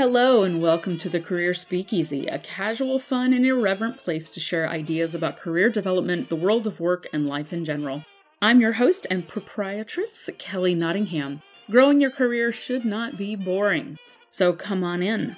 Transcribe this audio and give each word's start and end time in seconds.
Hello, 0.00 0.44
and 0.44 0.62
welcome 0.62 0.96
to 0.96 1.10
the 1.10 1.20
Career 1.20 1.52
Speakeasy, 1.52 2.26
a 2.26 2.38
casual, 2.38 2.98
fun, 2.98 3.34
and 3.34 3.44
irreverent 3.44 3.98
place 3.98 4.30
to 4.30 4.40
share 4.40 4.66
ideas 4.66 5.14
about 5.14 5.36
career 5.36 5.68
development, 5.68 6.30
the 6.30 6.36
world 6.36 6.66
of 6.66 6.80
work, 6.80 7.06
and 7.12 7.26
life 7.26 7.52
in 7.52 7.66
general. 7.66 8.06
I'm 8.40 8.62
your 8.62 8.72
host 8.72 9.06
and 9.10 9.28
proprietress, 9.28 10.30
Kelly 10.38 10.74
Nottingham. 10.74 11.42
Growing 11.70 12.00
your 12.00 12.10
career 12.10 12.50
should 12.50 12.86
not 12.86 13.18
be 13.18 13.36
boring, 13.36 13.98
so 14.30 14.54
come 14.54 14.82
on 14.82 15.02
in. 15.02 15.36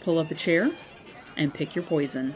Pull 0.00 0.18
up 0.18 0.32
a 0.32 0.34
chair 0.34 0.72
and 1.36 1.54
pick 1.54 1.76
your 1.76 1.84
poison. 1.84 2.34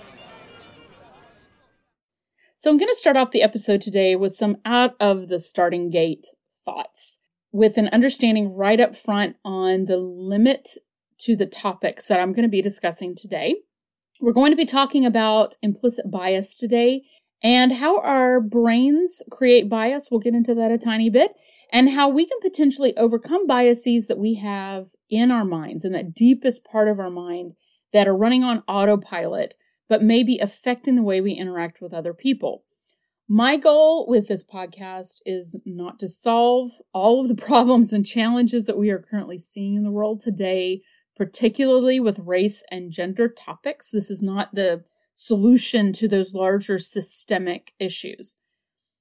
So, 2.55 2.71
I'm 2.71 2.79
going 2.79 2.93
to 2.93 2.95
start 2.95 3.17
off 3.17 3.33
the 3.33 3.43
episode 3.43 3.83
today 3.83 4.15
with 4.15 4.37
some 4.37 4.59
out 4.65 4.95
of 5.01 5.27
the 5.27 5.41
starting 5.41 5.91
gate 5.91 6.29
thoughts 6.65 7.19
with 7.51 7.77
an 7.77 7.89
understanding 7.89 8.55
right 8.55 8.79
up 8.79 8.95
front 8.95 9.35
on 9.45 9.87
the 9.87 9.97
limit 9.97 10.77
to 11.21 11.37
the 11.37 11.47
topics 11.47 12.09
that 12.09 12.21
I'm 12.21 12.33
going 12.33 12.45
to 12.45 12.49
be 12.49 12.63
discussing 12.63 13.15
today. 13.15 13.57
We're 14.21 14.33
going 14.33 14.53
to 14.53 14.57
be 14.57 14.65
talking 14.65 15.05
about 15.07 15.57
implicit 15.63 16.11
bias 16.11 16.57
today 16.57 17.03
and 17.43 17.73
how 17.73 18.01
our 18.01 18.41
brains 18.41 19.23
create 19.31 19.69
bias. 19.69 20.09
We'll 20.11 20.21
get 20.21 20.35
into 20.35 20.55
that 20.55 20.73
a 20.73 20.79
tiny 20.79 21.11
bit 21.11 21.33
and 21.73 21.91
how 21.91 22.09
we 22.09 22.27
can 22.27 22.39
potentially 22.41 22.97
overcome 22.97 23.47
biases 23.47 24.07
that 24.07 24.19
we 24.19 24.35
have 24.35 24.89
in 25.11 25.31
our 25.31 25.45
minds, 25.45 25.85
in 25.85 25.93
that 25.93 26.15
deepest 26.15 26.65
part 26.65 26.89
of 26.89 26.99
our 26.99 27.11
mind 27.11 27.53
that 27.93 28.09
are 28.09 28.17
running 28.17 28.43
on 28.43 28.63
autopilot, 28.69 29.55
but 29.89 30.03
may 30.03 30.23
be 30.23 30.39
affecting 30.39 30.97
the 30.97 31.03
way 31.03 31.21
we 31.21 31.33
interact 31.33 31.81
with 31.81 31.95
other 31.95 32.13
people. 32.13 32.65
My 33.31 33.57
goal 33.59 34.07
with 34.09 34.29
this 34.29 34.43
podcast 34.43 35.21
is 35.27 35.61
not 35.67 35.99
to 36.01 36.09
solve 36.09 36.71
all 36.95 37.21
of 37.21 37.29
the 37.29 37.35
problems 37.47 37.93
and 37.93 38.05
challenges 38.05 38.65
that 38.65 38.79
we 38.79 38.91
are 38.91 38.99
currently 38.99 39.39
seeing 39.39 39.75
in 39.75 39.85
the 39.85 39.91
world 39.91 40.21
today, 40.21 40.83
particularly 41.19 41.99
with 41.99 42.21
race 42.21 42.63
and 42.71 42.93
gender 42.93 43.29
topics. 43.29 43.91
This 43.91 44.09
is 44.09 44.23
not 44.23 44.55
the 44.55 44.85
solution 45.13 45.93
to 45.95 46.07
those 46.07 46.33
larger 46.33 46.79
systemic 46.79 47.75
issues. 47.81 48.37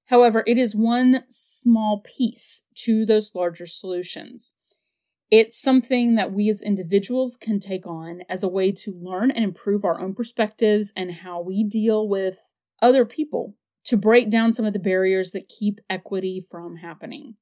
However, 0.07 0.43
it 0.47 0.57
is 0.57 0.75
one 0.75 1.23
small 1.29 2.01
piece 2.03 2.63
to 2.75 3.05
those 3.05 3.35
larger 3.35 3.67
solutions. 3.67 4.53
It's 5.29 5.61
something 5.61 6.15
that 6.15 6.31
we 6.31 6.49
as 6.49 6.61
individuals 6.61 7.37
can 7.39 7.59
take 7.59 7.85
on 7.85 8.21
as 8.29 8.41
a 8.41 8.47
way 8.47 8.71
to 8.71 8.93
learn 8.99 9.29
and 9.29 9.43
improve 9.43 9.85
our 9.85 9.99
own 9.99 10.15
perspectives 10.15 10.91
and 10.95 11.11
how 11.11 11.41
we 11.41 11.63
deal 11.63 12.07
with 12.07 12.39
other 12.81 13.05
people 13.05 13.55
to 13.83 13.97
break 13.97 14.29
down 14.29 14.53
some 14.53 14.65
of 14.65 14.73
the 14.73 14.79
barriers 14.79 15.31
that 15.31 15.49
keep 15.49 15.79
equity 15.89 16.43
from 16.49 16.77
happening. 16.77 17.35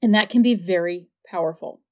And 0.00 0.14
that 0.14 0.30
can 0.30 0.40
be 0.40 0.54
very 0.54 1.08
powerful. 1.26 1.82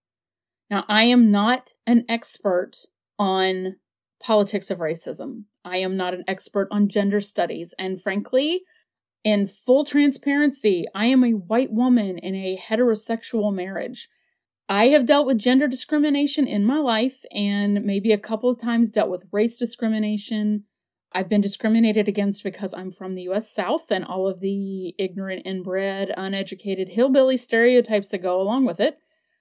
Now, 0.71 0.85
I 0.89 1.05
am 1.05 1.31
not 1.33 1.73
an 1.87 2.05
expert 2.09 2.77
on 3.19 3.77
politics 4.23 4.71
of 4.71 4.79
racism. 4.79 5.45
I 5.65 5.79
am 5.79 5.97
not 5.97 6.15
an 6.15 6.25
expert 6.29 6.69
on 6.71 6.89
gender 6.89 7.21
studies. 7.21 7.75
And 7.79 8.01
frankly, 8.01 8.63
in 9.25 9.49
full 9.49 9.85
transparency, 9.85 10.87
I 10.95 11.07
am 11.07 11.25
a 11.25 11.33
white 11.33 11.73
woman 11.73 12.19
in 12.19 12.35
a 12.35 12.57
heterosexual 12.57 13.53
marriage. 13.53 14.09
I 14.69 14.89
have 14.89 15.07
dealt 15.07 15.27
with 15.27 15.39
gender 15.39 15.67
discrimination 15.67 16.47
in 16.47 16.65
my 16.65 16.79
life 16.79 17.25
and 17.33 17.83
maybe 17.85 18.13
a 18.13 18.19
couple 18.19 18.49
of 18.49 18.61
times 18.61 18.93
dealt 18.93 19.11
with 19.11 19.27
race 19.33 19.59
discrimination. 19.59 20.65
I've 21.13 21.29
been 21.29 21.41
discriminated 21.41 22.07
against 22.07 22.45
because 22.45 22.73
I'm 22.73 22.93
from 22.93 23.17
the 23.17 23.23
US 23.23 23.53
South 23.53 23.91
and 23.91 24.05
all 24.05 24.29
of 24.29 24.39
the 24.39 24.95
ignorant, 24.97 25.45
inbred, 25.45 26.15
uneducated 26.17 26.91
hillbilly 26.91 27.37
stereotypes 27.37 28.11
that 28.11 28.23
go 28.23 28.41
along 28.41 28.65
with 28.65 28.79
it 28.79 28.99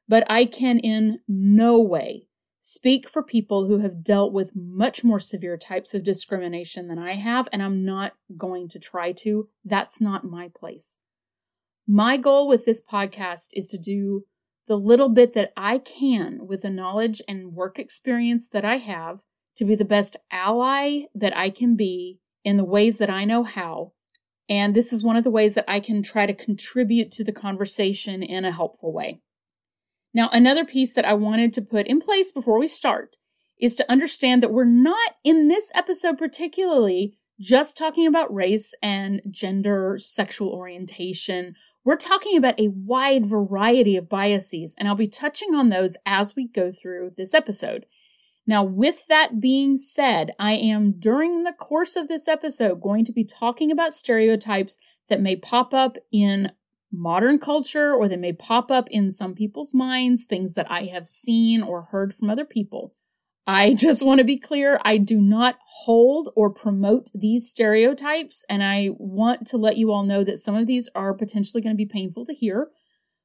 but 0.10 0.30
I 0.30 0.44
can 0.44 0.80
in 0.80 1.20
no 1.28 1.80
way 1.80 2.26
speak 2.60 3.08
for 3.08 3.24
people 3.24 3.68
who 3.68 3.80
have 3.80 4.04
dealt 4.04 4.34
with 4.34 4.56
much 4.56 5.04
more 5.04 5.20
severe 5.20 5.56
types 5.56 5.94
of 5.94 6.04
discrimination 6.04 6.88
than 6.88 7.00
I 7.00 7.16
have, 7.16 7.48
and 7.54 7.64
I'm 7.64 7.86
not 7.86 8.14
going 8.36 8.67
to 8.70 8.80
try 8.80 9.14
to. 9.14 9.48
That's 9.64 10.02
not 10.02 10.26
my 10.26 10.50
place. 10.54 10.98
My 11.88 12.17
goal 12.17 12.48
with 12.48 12.66
this 12.66 12.82
podcast 12.82 13.50
is 13.54 13.70
to 13.70 13.78
do 13.78 14.26
the 14.67 14.76
little 14.76 15.10
bit 15.10 15.33
that 15.33 15.54
I 15.56 15.78
can 15.78 16.45
with 16.45 16.64
the 16.64 16.70
knowledge 16.70 17.22
and 17.28 17.54
work 17.54 17.80
experience 17.80 18.50
that 18.50 18.66
I 18.66 18.78
have 18.78 19.22
to 19.56 19.66
be 19.66 19.76
the 19.76 19.86
best 19.86 20.16
ally 20.32 21.04
that 21.16 21.36
I 21.36 21.50
can 21.50 21.76
be 21.76 22.20
in 22.44 22.58
the 22.58 22.66
ways 22.66 22.98
that 22.98 23.10
I 23.10 23.26
know 23.26 23.44
how. 23.44 23.94
And 24.48 24.76
this 24.76 24.92
is 24.92 25.04
one 25.04 25.16
of 25.16 25.23
the 25.23 25.32
ways 25.32 25.54
that 25.54 25.66
I 25.67 25.80
can 25.80 26.02
try 26.02 26.26
to 26.26 26.33
contribute 26.33 27.12
to 27.14 27.23
the 27.23 27.32
conversation 27.32 28.22
in 28.22 28.45
a 28.45 28.52
helpful 28.52 28.92
way. 28.92 29.22
Now, 30.14 30.30
another 30.31 30.65
piece 30.65 30.93
that 30.93 31.05
I 31.05 31.14
wanted 31.14 31.53
to 31.53 31.61
put 31.61 31.87
in 31.87 31.99
place 31.99 32.31
before 32.31 32.59
we 32.59 32.67
start 32.67 33.17
is 33.59 33.75
to 33.75 33.92
understand 33.92 34.42
that 34.42 34.52
we're 34.52 34.65
not 34.65 35.15
in 35.23 35.47
this 35.47 35.71
episode 35.75 36.17
particularly 36.17 37.15
just 37.39 37.77
talking 37.77 38.08
about 38.08 38.33
race 38.33 38.73
and 38.81 39.21
gender, 39.30 39.97
sexual 39.99 40.49
orientation. 40.49 41.55
We're 41.86 41.95
talking 41.95 42.37
about 42.37 42.59
a 42.59 42.70
wide 42.70 43.25
variety 43.25 43.95
of 43.95 44.09
biases, 44.09 44.75
and 44.77 44.87
I'll 44.87 44.95
be 44.95 45.08
touching 45.08 45.55
on 45.55 45.70
those 45.70 45.95
as 46.05 46.36
we 46.36 46.47
go 46.47 46.71
through 46.71 47.11
this 47.17 47.33
episode. 47.33 47.86
Now, 48.45 48.64
with 48.64 49.08
that 49.08 49.39
being 49.39 49.77
said, 49.77 50.31
I 50.39 50.53
am 50.53 50.93
during 50.99 51.43
the 51.43 51.53
course 51.53 51.95
of 51.95 52.08
this 52.08 52.27
episode 52.27 52.81
going 52.81 53.05
to 53.05 53.11
be 53.11 53.23
talking 53.23 53.71
about 53.71 53.93
stereotypes 53.93 54.80
that 55.08 55.21
may 55.21 55.36
pop 55.36 55.73
up 55.73 55.97
in 56.11 56.52
modern 56.92 57.39
culture 57.39 57.94
or 57.94 58.08
they 58.08 58.17
may 58.17 58.33
pop 58.33 58.72
up 58.72 58.88
in 58.89 59.11
some 59.11 59.36
people's 59.36 59.73
minds, 59.73 60.26
things 60.26 60.54
that 60.55 60.70
I 60.70 60.86
have 60.86 61.08
seen 61.08 61.61
or 61.61 61.83
heard 61.83 62.14
from 62.14 62.30
other 62.30 62.45
people. 62.45 62.94
I 63.45 63.73
just 63.77 64.05
want 64.05 64.20
to 64.20 64.23
be 64.23 64.38
clear 64.38 64.80
I 64.83 64.98
do 64.98 65.20
not 65.20 65.58
hold 65.83 66.30
or 66.36 66.50
promote 66.50 67.10
these 67.14 67.50
stereotypes, 67.50 68.45
and 68.50 68.64
I 68.64 68.89
want 68.98 69.48
to 69.48 69.58
let 69.58 69.77
you 69.77 69.92
all 69.92 70.04
know 70.04 70.23
that 70.23 70.39
some 70.39 70.55
of 70.55 70.67
these 70.67 70.89
are 70.94 71.14
potentially 71.14 71.61
going 71.61 71.73
to 71.73 71.77
be 71.77 71.86
painful 71.86 72.26
to 72.26 72.33
hear. 72.33 72.70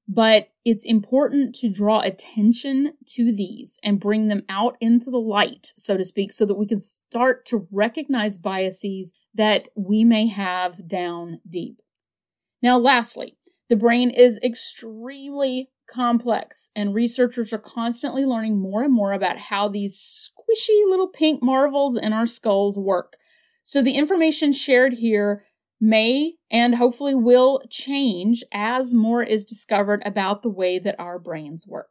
But 0.06 0.48
it's 0.66 0.84
important 0.84 1.54
to 1.56 1.72
draw 1.72 2.00
attention 2.00 2.92
to 3.14 3.32
these 3.32 3.78
and 3.82 3.98
bring 3.98 4.28
them 4.28 4.42
out 4.50 4.76
into 4.78 5.10
the 5.10 5.18
light, 5.18 5.72
so 5.76 5.96
to 5.96 6.04
speak, 6.04 6.30
so 6.30 6.44
that 6.44 6.56
we 6.58 6.66
can 6.66 6.80
start 6.80 7.46
to 7.46 7.66
recognize 7.70 8.36
biases 8.36 9.14
that 9.32 9.68
we 9.74 10.04
may 10.04 10.26
have 10.26 10.86
down 10.86 11.40
deep. 11.48 11.80
Now, 12.62 12.78
lastly, 12.78 13.38
the 13.68 13.76
brain 13.76 14.10
is 14.10 14.38
extremely 14.42 15.70
complex, 15.88 16.70
and 16.74 16.94
researchers 16.94 17.52
are 17.52 17.58
constantly 17.58 18.24
learning 18.24 18.58
more 18.58 18.82
and 18.82 18.92
more 18.92 19.12
about 19.12 19.38
how 19.38 19.68
these 19.68 19.96
squishy 19.96 20.88
little 20.88 21.08
pink 21.08 21.42
marvels 21.42 21.96
in 21.96 22.12
our 22.12 22.26
skulls 22.26 22.78
work. 22.78 23.14
So, 23.64 23.82
the 23.82 23.94
information 23.94 24.52
shared 24.52 24.94
here 24.94 25.44
may 25.80 26.34
and 26.50 26.74
hopefully 26.76 27.14
will 27.14 27.62
change 27.70 28.44
as 28.52 28.94
more 28.94 29.22
is 29.22 29.46
discovered 29.46 30.02
about 30.04 30.42
the 30.42 30.50
way 30.50 30.78
that 30.78 30.98
our 30.98 31.18
brains 31.18 31.66
work. 31.66 31.88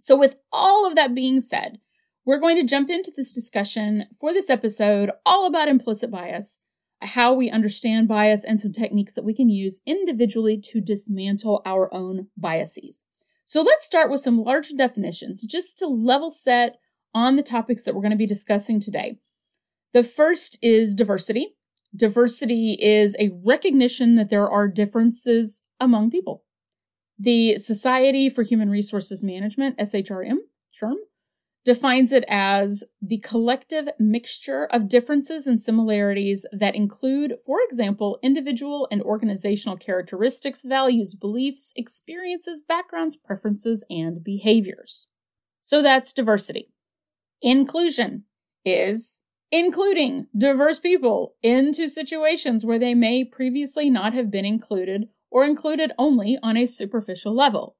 So, 0.00 0.16
with 0.16 0.36
all 0.52 0.86
of 0.86 0.94
that 0.94 1.14
being 1.14 1.40
said, 1.40 1.78
we're 2.24 2.40
going 2.40 2.56
to 2.56 2.64
jump 2.64 2.88
into 2.88 3.12
this 3.14 3.32
discussion 3.32 4.06
for 4.18 4.32
this 4.32 4.48
episode 4.48 5.10
all 5.26 5.46
about 5.46 5.68
implicit 5.68 6.10
bias 6.10 6.60
how 7.04 7.34
we 7.34 7.50
understand 7.50 8.08
bias, 8.08 8.44
and 8.44 8.60
some 8.60 8.72
techniques 8.72 9.14
that 9.14 9.24
we 9.24 9.34
can 9.34 9.48
use 9.48 9.80
individually 9.86 10.58
to 10.72 10.80
dismantle 10.80 11.62
our 11.64 11.92
own 11.92 12.28
biases. 12.36 13.04
So 13.44 13.62
let's 13.62 13.84
start 13.84 14.10
with 14.10 14.20
some 14.20 14.42
larger 14.42 14.74
definitions 14.76 15.42
just 15.42 15.78
to 15.78 15.86
level 15.86 16.30
set 16.30 16.76
on 17.12 17.36
the 17.36 17.42
topics 17.42 17.84
that 17.84 17.94
we're 17.94 18.00
going 18.00 18.10
to 18.10 18.16
be 18.16 18.26
discussing 18.26 18.80
today. 18.80 19.18
The 19.92 20.02
first 20.02 20.58
is 20.62 20.94
diversity. 20.94 21.54
Diversity 21.94 22.76
is 22.80 23.14
a 23.18 23.30
recognition 23.44 24.16
that 24.16 24.30
there 24.30 24.48
are 24.48 24.66
differences 24.66 25.62
among 25.78 26.10
people. 26.10 26.42
The 27.18 27.58
Society 27.58 28.28
for 28.28 28.42
Human 28.42 28.70
Resources 28.70 29.22
Management, 29.22 29.78
SHRM, 29.78 30.38
defines 31.64 32.12
it 32.12 32.24
as 32.28 32.84
the 33.00 33.18
collective 33.18 33.88
mixture 33.98 34.66
of 34.66 34.88
differences 34.88 35.46
and 35.46 35.58
similarities 35.58 36.44
that 36.52 36.74
include, 36.74 37.36
for 37.44 37.58
example, 37.62 38.18
individual 38.22 38.86
and 38.90 39.00
organizational 39.02 39.76
characteristics, 39.76 40.64
values, 40.64 41.14
beliefs, 41.14 41.72
experiences, 41.74 42.60
backgrounds, 42.60 43.16
preferences, 43.16 43.82
and 43.88 44.22
behaviors. 44.22 45.06
So 45.62 45.80
that's 45.80 46.12
diversity. 46.12 46.70
Inclusion 47.40 48.24
is 48.64 49.22
including 49.50 50.26
diverse 50.36 50.80
people 50.80 51.34
into 51.42 51.88
situations 51.88 52.64
where 52.64 52.78
they 52.78 52.94
may 52.94 53.24
previously 53.24 53.88
not 53.88 54.12
have 54.12 54.30
been 54.30 54.44
included 54.44 55.08
or 55.30 55.44
included 55.44 55.92
only 55.98 56.38
on 56.42 56.56
a 56.56 56.66
superficial 56.66 57.34
level. 57.34 57.76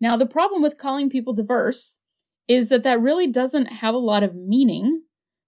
Now, 0.00 0.16
the 0.16 0.26
problem 0.26 0.62
with 0.62 0.78
calling 0.78 1.10
people 1.10 1.32
diverse 1.32 1.98
is 2.48 2.70
that 2.70 2.82
that 2.82 3.00
really 3.00 3.26
doesn't 3.26 3.66
have 3.66 3.94
a 3.94 3.98
lot 3.98 4.22
of 4.22 4.34
meaning 4.34 5.02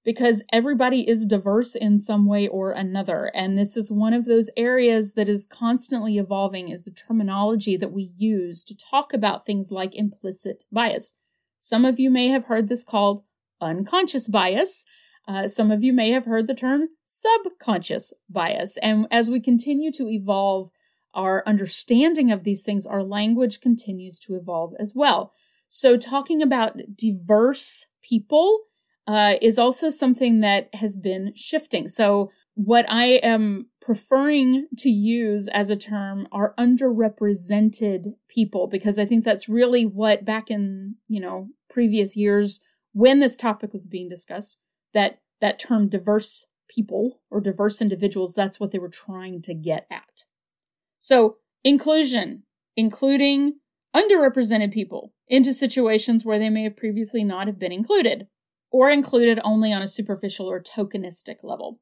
because 0.05 0.43
everybody 0.53 1.09
is 1.09 1.27
diverse 1.27 1.75
in 1.75 1.99
some 1.99 2.27
way 2.27 2.49
or 2.49 2.73
another. 2.73 3.31
And 3.35 3.59
this 3.59 3.77
is 3.77 3.93
one 3.93 4.15
of 4.15 4.25
those 4.25 4.51
areas 4.57 5.15
that 5.15 5.29
is 5.29 5.47
constantly 5.47 6.19
evolving 6.19 6.71
is 6.71 6.85
the 6.85 6.91
terminology 6.91 7.77
that 7.77 7.93
we 7.93 8.15
use 8.17 8.65
to 8.65 8.77
talk 8.77 9.13
about 9.13 9.45
things 9.45 9.71
like 9.71 9.95
implicit 9.95 10.65
bias. 10.73 11.13
Some 11.59 11.85
of 11.85 11.99
you 11.99 12.11
may 12.11 12.29
have 12.29 12.47
heard 12.47 12.69
this 12.69 12.85
called 12.85 13.25
unconscious 13.61 14.29
bias. 14.29 14.85
Uh, 15.29 15.49
some 15.49 15.71
of 15.71 15.83
you 15.85 15.93
may 15.93 16.11
have 16.11 16.25
heard 16.25 16.47
the 16.47 16.55
term 16.55 16.89
subconscious 17.05 18.13
bias. 18.29 18.79
And 18.79 19.07
as 19.11 19.29
we 19.29 19.41
continue 19.41 19.93
to 19.93 20.09
evolve 20.09 20.71
our 21.13 21.43
understanding 21.47 22.33
of 22.33 22.45
these 22.45 22.63
things, 22.63 22.87
our 22.87 23.03
language 23.03 23.61
continues 23.61 24.19
to 24.21 24.35
evolve 24.35 24.73
as 24.79 24.95
well. 24.95 25.35
So, 25.73 25.97
talking 25.97 26.43
about 26.43 26.77
diverse 26.97 27.87
people 28.03 28.59
uh, 29.07 29.35
is 29.41 29.57
also 29.57 29.89
something 29.89 30.41
that 30.41 30.69
has 30.75 30.97
been 30.97 31.33
shifting. 31.37 31.87
So, 31.87 32.33
what 32.55 32.85
I 32.89 33.21
am 33.23 33.71
preferring 33.81 34.67
to 34.79 34.91
use 34.91 35.47
as 35.47 35.71
a 35.71 35.77
term 35.77 36.27
are 36.33 36.55
underrepresented 36.59 38.15
people 38.29 38.67
because 38.67 38.99
I 38.99 39.07
think 39.07 39.25
that's 39.25 39.49
really 39.49 39.87
what 39.87 40.25
back 40.25 40.51
in, 40.51 40.97
you 41.07 41.21
know, 41.21 41.51
previous 41.71 42.17
years 42.17 42.61
when 42.93 43.21
this 43.21 43.37
topic 43.37 43.73
was 43.73 43.87
being 43.87 44.09
discussed, 44.09 44.59
that 44.93 45.21
that 45.41 45.61
term 45.61 45.89
diverse 45.89 46.47
people 46.69 47.21
or 47.31 47.41
diverse 47.41 47.81
individuals, 47.81 48.35
that's 48.35 48.59
what 48.59 48.73
they 48.73 48.81
were 48.81 48.89
trying 48.89 49.41
to 49.43 49.55
get 49.55 49.87
at. 49.89 50.25
So, 50.99 51.37
inclusion, 51.63 52.43
including 52.77 53.61
underrepresented 53.95 54.73
people 54.73 55.13
into 55.29 55.53
situations 55.53 56.25
where 56.25 56.39
they 56.39 56.51
may 56.51 56.65
have 56.65 56.77
previously 56.77 57.25
not 57.25 57.47
have 57.47 57.59
been 57.59 57.73
included 57.73 58.27
or 58.71 58.91
included 58.91 59.41
only 59.45 59.73
on 59.73 59.83
a 59.83 59.89
superficial 59.89 60.47
or 60.47 60.61
tokenistic 60.61 61.37
level. 61.43 61.81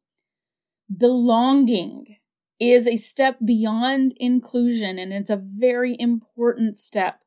Belonging 0.94 2.16
is 2.58 2.86
a 2.86 2.96
step 2.96 3.38
beyond 3.44 4.14
inclusion, 4.16 4.98
and 4.98 5.12
it's 5.12 5.30
a 5.30 5.36
very 5.42 5.96
important 5.98 6.78
step 6.78 7.20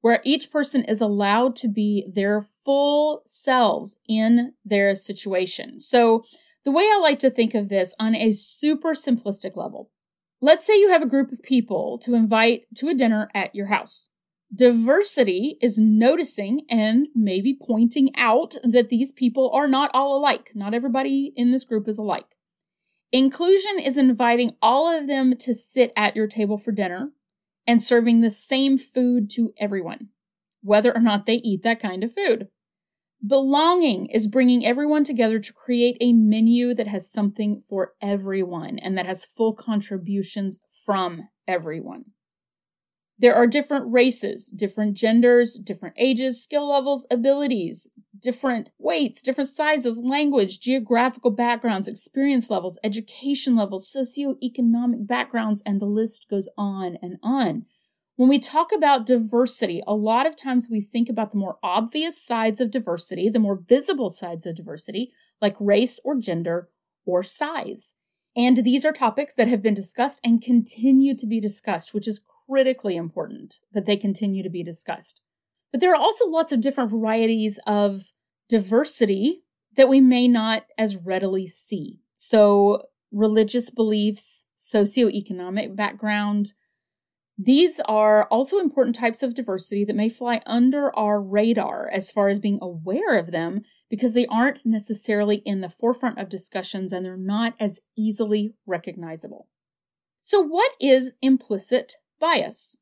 where 0.00 0.20
each 0.24 0.50
person 0.50 0.84
is 0.84 1.00
allowed 1.00 1.54
to 1.54 1.68
be 1.68 2.08
their 2.12 2.44
full 2.64 3.22
selves 3.24 3.96
in 4.08 4.54
their 4.64 4.96
situation. 4.96 5.78
So, 5.78 6.24
the 6.64 6.72
way 6.72 6.84
I 6.84 6.98
like 7.00 7.18
to 7.20 7.30
think 7.30 7.54
of 7.54 7.68
this 7.68 7.94
on 7.98 8.14
a 8.14 8.32
super 8.32 8.94
simplistic 8.94 9.56
level 9.56 9.90
let's 10.42 10.66
say 10.66 10.78
you 10.78 10.90
have 10.90 11.00
a 11.02 11.06
group 11.06 11.32
of 11.32 11.42
people 11.42 11.98
to 11.98 12.14
invite 12.14 12.66
to 12.76 12.88
a 12.88 12.94
dinner 12.94 13.30
at 13.32 13.54
your 13.54 13.66
house. 13.66 14.10
Diversity 14.54 15.56
is 15.62 15.78
noticing 15.78 16.66
and 16.68 17.08
maybe 17.14 17.58
pointing 17.58 18.10
out 18.16 18.54
that 18.62 18.90
these 18.90 19.10
people 19.10 19.50
are 19.54 19.66
not 19.66 19.90
all 19.94 20.18
alike. 20.18 20.50
Not 20.54 20.74
everybody 20.74 21.32
in 21.34 21.50
this 21.50 21.64
group 21.64 21.88
is 21.88 21.96
alike. 21.96 22.26
Inclusion 23.12 23.78
is 23.78 23.96
inviting 23.96 24.56
all 24.60 24.86
of 24.90 25.06
them 25.06 25.36
to 25.38 25.54
sit 25.54 25.90
at 25.96 26.16
your 26.16 26.26
table 26.26 26.58
for 26.58 26.70
dinner 26.70 27.12
and 27.66 27.82
serving 27.82 28.20
the 28.20 28.30
same 28.30 28.76
food 28.76 29.30
to 29.30 29.54
everyone, 29.58 30.08
whether 30.62 30.94
or 30.94 31.00
not 31.00 31.24
they 31.24 31.36
eat 31.36 31.62
that 31.62 31.80
kind 31.80 32.04
of 32.04 32.14
food. 32.14 32.48
Belonging 33.26 34.06
is 34.06 34.26
bringing 34.26 34.66
everyone 34.66 35.04
together 35.04 35.38
to 35.38 35.52
create 35.52 35.96
a 36.00 36.12
menu 36.12 36.74
that 36.74 36.88
has 36.88 37.10
something 37.10 37.62
for 37.68 37.92
everyone 38.02 38.78
and 38.78 38.98
that 38.98 39.06
has 39.06 39.24
full 39.24 39.54
contributions 39.54 40.58
from 40.84 41.28
everyone. 41.46 42.06
There 43.22 43.36
are 43.36 43.46
different 43.46 43.92
races, 43.92 44.48
different 44.48 44.94
genders, 44.94 45.54
different 45.54 45.94
ages, 45.96 46.42
skill 46.42 46.68
levels, 46.68 47.06
abilities, 47.08 47.86
different 48.18 48.70
weights, 48.80 49.22
different 49.22 49.48
sizes, 49.48 50.00
language, 50.00 50.58
geographical 50.58 51.30
backgrounds, 51.30 51.86
experience 51.86 52.50
levels, 52.50 52.80
education 52.82 53.54
levels, 53.54 53.94
socioeconomic 53.96 55.06
backgrounds, 55.06 55.62
and 55.64 55.80
the 55.80 55.86
list 55.86 56.26
goes 56.28 56.48
on 56.58 56.98
and 57.00 57.18
on. 57.22 57.64
When 58.16 58.28
we 58.28 58.40
talk 58.40 58.72
about 58.74 59.06
diversity, 59.06 59.84
a 59.86 59.94
lot 59.94 60.26
of 60.26 60.34
times 60.34 60.66
we 60.68 60.80
think 60.80 61.08
about 61.08 61.30
the 61.30 61.38
more 61.38 61.58
obvious 61.62 62.20
sides 62.20 62.60
of 62.60 62.72
diversity, 62.72 63.28
the 63.28 63.38
more 63.38 63.54
visible 63.68 64.10
sides 64.10 64.46
of 64.46 64.56
diversity, 64.56 65.12
like 65.40 65.54
race 65.60 66.00
or 66.04 66.16
gender 66.16 66.70
or 67.06 67.22
size. 67.22 67.92
And 68.34 68.64
these 68.64 68.84
are 68.84 68.92
topics 68.92 69.34
that 69.34 69.46
have 69.46 69.62
been 69.62 69.74
discussed 69.74 70.18
and 70.24 70.42
continue 70.42 71.16
to 71.16 71.26
be 71.26 71.38
discussed, 71.38 71.94
which 71.94 72.08
is 72.08 72.20
critically 72.48 72.96
important 72.96 73.56
that 73.72 73.86
they 73.86 73.96
continue 73.96 74.42
to 74.42 74.50
be 74.50 74.62
discussed. 74.62 75.20
But 75.70 75.80
there 75.80 75.92
are 75.92 76.00
also 76.00 76.26
lots 76.26 76.52
of 76.52 76.60
different 76.60 76.90
varieties 76.90 77.58
of 77.66 78.12
diversity 78.48 79.42
that 79.76 79.88
we 79.88 80.00
may 80.00 80.28
not 80.28 80.64
as 80.76 80.96
readily 80.96 81.46
see. 81.46 82.00
So, 82.12 82.82
religious 83.10 83.70
beliefs, 83.70 84.46
socioeconomic 84.56 85.74
background, 85.74 86.52
these 87.38 87.80
are 87.86 88.24
also 88.26 88.58
important 88.58 88.94
types 88.96 89.22
of 89.22 89.34
diversity 89.34 89.84
that 89.84 89.96
may 89.96 90.08
fly 90.08 90.42
under 90.46 90.94
our 90.96 91.20
radar 91.20 91.88
as 91.92 92.10
far 92.10 92.28
as 92.28 92.38
being 92.38 92.58
aware 92.60 93.16
of 93.16 93.32
them 93.32 93.62
because 93.90 94.14
they 94.14 94.26
aren't 94.26 94.64
necessarily 94.64 95.36
in 95.44 95.60
the 95.60 95.68
forefront 95.68 96.18
of 96.18 96.28
discussions 96.28 96.92
and 96.92 97.04
they're 97.04 97.16
not 97.16 97.54
as 97.58 97.80
easily 97.96 98.54
recognizable. 98.66 99.48
So, 100.20 100.40
what 100.40 100.72
is 100.80 101.12
implicit 101.20 101.96
bias? 102.22 102.78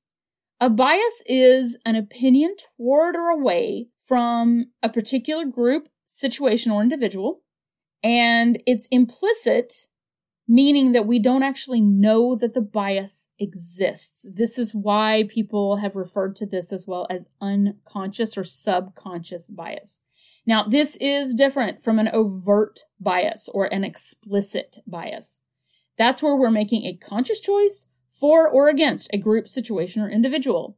A 0.61 0.69
bias 0.69 1.23
is 1.27 1.79
an 1.87 1.97
opinion 1.97 2.55
toward 2.77 3.17
or 3.17 3.31
away 3.31 3.89
from 4.07 4.67
a 4.83 4.91
particular 4.91 5.47
group, 5.47 5.89
situation, 6.05 6.71
or 6.71 6.83
individual, 6.83 7.41
and 8.03 8.63
it's 8.67 8.87
implicit 8.91 9.89
meaning 10.53 10.91
that 10.91 11.07
we 11.07 11.21
don't 11.21 11.45
actually 11.45 11.81
know 11.81 12.35
that 12.35 12.55
the 12.55 12.61
bias 12.61 13.29
exists. 13.39 14.27
This 14.35 14.59
is 14.59 14.75
why 14.75 15.27
people 15.29 15.77
have 15.77 15.95
referred 15.95 16.35
to 16.37 16.47
this 16.47 16.73
as 16.73 16.89
well 16.89 17.07
as 17.09 17.29
unconscious 17.41 18.37
or 18.37 18.43
subconscious 18.43 19.49
bias. 19.49 20.01
Now, 20.45 20.65
this 20.65 20.97
is 21.01 21.35
different 21.35 21.85
from 21.85 22.01
an 22.01 22.09
overt 22.09 22.81
bias 22.99 23.49
or 23.55 23.73
an 23.73 23.85
explicit 23.85 24.79
bias. 24.89 25.43
That's 25.97 26.21
where 26.21 26.35
we're 26.35 26.51
making 26.51 26.85
a 26.85 26.97
conscious 26.97 27.39
choice 27.39 27.87
for 28.21 28.49
or 28.49 28.69
against 28.69 29.11
a 29.13 29.19
group, 29.19 29.49
situation, 29.49 30.03
or 30.03 30.11
individual. 30.11 30.77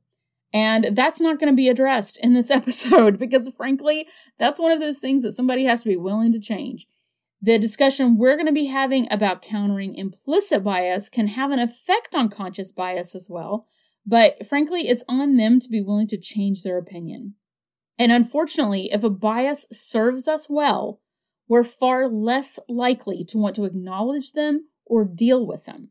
And 0.55 0.91
that's 0.93 1.21
not 1.21 1.41
going 1.41 1.53
to 1.53 1.57
be 1.57 1.69
addressed 1.69 2.19
in 2.19 2.35
this 2.35 2.51
episode 2.59 3.19
because, 3.19 3.49
frankly, 3.57 4.07
that's 4.39 4.59
one 4.59 4.73
of 4.73 4.81
those 4.81 4.99
things 4.99 5.23
that 5.23 5.33
somebody 5.33 5.65
has 5.65 5.83
to 5.83 5.89
be 5.89 5.97
willing 5.97 6.33
to 6.33 6.41
change. 6.41 6.87
The 7.41 7.59
discussion 7.59 8.17
we're 8.17 8.37
going 8.37 8.47
to 8.47 8.53
be 8.53 8.67
having 8.67 9.09
about 9.11 9.43
countering 9.43 9.97
implicit 9.97 10.63
bias 10.63 11.09
can 11.09 11.27
have 11.27 11.51
an 11.51 11.59
effect 11.59 12.15
on 12.15 12.29
conscious 12.29 12.71
bias 12.71 13.17
as 13.17 13.29
well, 13.29 13.67
but 14.07 14.47
frankly, 14.47 14.89
it's 14.89 15.03
on 15.09 15.37
them 15.37 15.59
to 15.59 15.69
be 15.69 15.83
willing 15.83 16.07
to 16.09 16.17
change 16.17 16.63
their 16.63 16.79
opinion. 16.79 17.35
And 17.99 18.13
unfortunately, 18.13 18.91
if 18.93 19.03
a 19.03 19.11
bias 19.11 19.67
serves 19.73 20.29
us 20.29 20.47
well, 20.49 21.01
we're 21.49 21.65
far 21.65 22.09
less 22.09 22.59
likely 22.69 23.25
to 23.27 23.39
want 23.39 23.57
to 23.57 23.65
acknowledge 23.65 24.33
them 24.33 24.69
or 24.87 25.05
deal 25.05 25.47
with 25.47 25.65
them. 25.65 25.91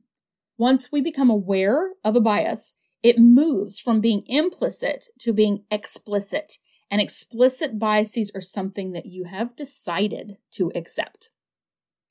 Once 0.61 0.91
we 0.91 1.01
become 1.01 1.31
aware 1.31 1.93
of 2.03 2.15
a 2.15 2.19
bias, 2.19 2.75
it 3.01 3.17
moves 3.17 3.79
from 3.79 3.99
being 3.99 4.21
implicit 4.27 5.07
to 5.17 5.33
being 5.33 5.63
explicit. 5.71 6.59
And 6.91 7.01
explicit 7.01 7.79
biases 7.79 8.29
are 8.35 8.41
something 8.41 8.91
that 8.91 9.07
you 9.07 9.23
have 9.23 9.55
decided 9.55 10.37
to 10.51 10.71
accept. 10.75 11.29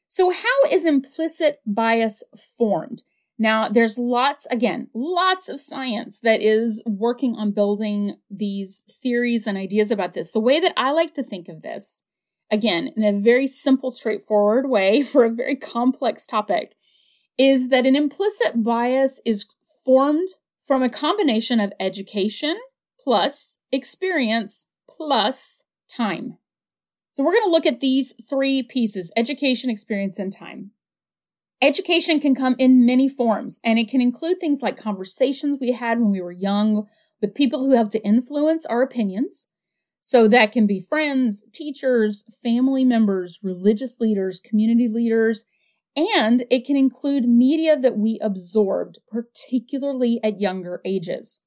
So, 0.08 0.32
how 0.32 0.68
is 0.68 0.84
implicit 0.84 1.60
bias 1.64 2.24
formed? 2.58 3.04
Now, 3.38 3.68
there's 3.68 3.96
lots, 3.96 4.48
again, 4.50 4.88
lots 4.94 5.48
of 5.48 5.60
science 5.60 6.18
that 6.18 6.42
is 6.42 6.82
working 6.84 7.36
on 7.36 7.52
building 7.52 8.16
these 8.28 8.82
theories 8.90 9.46
and 9.46 9.56
ideas 9.56 9.92
about 9.92 10.14
this. 10.14 10.32
The 10.32 10.40
way 10.40 10.58
that 10.58 10.72
I 10.76 10.90
like 10.90 11.14
to 11.14 11.22
think 11.22 11.48
of 11.48 11.62
this, 11.62 12.02
again, 12.50 12.90
in 12.96 13.04
a 13.04 13.16
very 13.16 13.46
simple, 13.46 13.92
straightforward 13.92 14.68
way 14.68 15.02
for 15.12 15.24
a 15.24 15.30
very 15.30 15.54
complex 15.54 16.26
topic, 16.26 16.74
is 17.40 17.70
that 17.70 17.86
an 17.86 17.96
implicit 17.96 18.62
bias 18.62 19.18
is 19.24 19.46
formed 19.82 20.28
from 20.62 20.82
a 20.82 20.90
combination 20.90 21.58
of 21.58 21.72
education 21.80 22.60
plus 23.02 23.56
experience 23.72 24.66
plus 24.86 25.64
time. 25.88 26.36
So 27.08 27.24
we're 27.24 27.32
going 27.32 27.44
to 27.44 27.50
look 27.50 27.64
at 27.64 27.80
these 27.80 28.12
three 28.28 28.62
pieces 28.62 29.10
education, 29.16 29.70
experience, 29.70 30.18
and 30.18 30.30
time. 30.30 30.72
Education 31.62 32.20
can 32.20 32.34
come 32.34 32.56
in 32.58 32.84
many 32.84 33.08
forms, 33.08 33.58
and 33.64 33.78
it 33.78 33.88
can 33.88 34.02
include 34.02 34.38
things 34.38 34.60
like 34.60 34.76
conversations 34.76 35.56
we 35.58 35.72
had 35.72 35.98
when 35.98 36.10
we 36.10 36.20
were 36.20 36.32
young 36.32 36.88
with 37.22 37.34
people 37.34 37.60
who 37.64 37.74
helped 37.74 37.92
to 37.92 38.04
influence 38.04 38.66
our 38.66 38.82
opinions. 38.82 39.46
So 40.00 40.28
that 40.28 40.52
can 40.52 40.66
be 40.66 40.78
friends, 40.78 41.42
teachers, 41.54 42.22
family 42.42 42.84
members, 42.84 43.38
religious 43.42 43.98
leaders, 43.98 44.40
community 44.44 44.88
leaders, 44.88 45.46
and 45.96 46.44
it 46.50 46.64
can 46.64 46.76
include 46.76 47.28
media 47.28 47.78
that 47.78 47.98
we 47.98 48.18
absorbed, 48.22 48.98
particularly 49.10 50.20
at 50.22 50.40
younger 50.40 50.80
ages. 50.84 51.40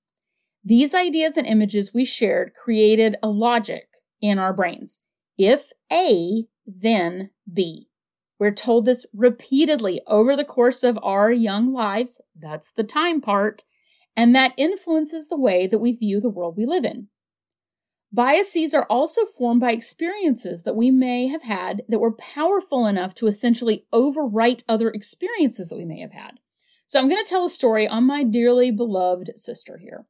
These 0.63 0.93
ideas 0.93 1.38
and 1.38 1.45
images 1.47 1.93
we 1.93 2.05
shared 2.05 2.53
created 2.53 3.17
a 3.21 3.27
logic 3.27 3.88
in 4.21 4.39
our 4.39 4.53
brains. 4.53 5.01
If 5.38 5.71
A, 5.91 6.45
then 6.65 7.31
B. 7.51 7.88
We're 8.39 8.51
told 8.51 8.85
this 8.85 9.05
repeatedly 9.13 10.01
over 10.07 10.35
the 10.35 10.45
course 10.45 10.83
of 10.83 11.00
our 11.01 11.31
young 11.31 11.73
lives. 11.73 12.21
That's 12.38 12.71
the 12.71 12.83
time 12.83 13.21
part. 13.21 13.63
And 14.15 14.35
that 14.35 14.53
influences 14.57 15.27
the 15.27 15.39
way 15.39 15.67
that 15.67 15.79
we 15.79 15.91
view 15.93 16.21
the 16.21 16.29
world 16.29 16.55
we 16.57 16.65
live 16.65 16.85
in. 16.85 17.07
Biases 18.13 18.75
are 18.75 18.86
also 18.91 19.25
formed 19.25 19.60
by 19.60 19.72
experiences 19.72 20.63
that 20.63 20.75
we 20.75 20.91
may 20.91 21.27
have 21.27 21.41
had 21.41 21.82
that 21.89 22.00
were 22.00 22.15
powerful 22.15 22.86
enough 22.86 23.15
to 23.15 23.25
essentially 23.25 23.88
overwrite 23.91 24.62
other 24.70 24.91
experiences 24.91 25.70
that 25.70 25.77
we 25.77 25.86
may 25.86 26.00
have 26.00 26.12
had. 26.12 26.39
So 26.86 27.00
I'm 27.00 27.10
going 27.10 27.24
to 27.24 27.29
tell 27.29 27.43
a 27.43 27.50
story 27.50 27.88
on 27.88 28.03
my 28.03 28.24
dearly 28.24 28.70
beloved 28.70 29.32
sister 29.36 29.79
here. 29.79 30.05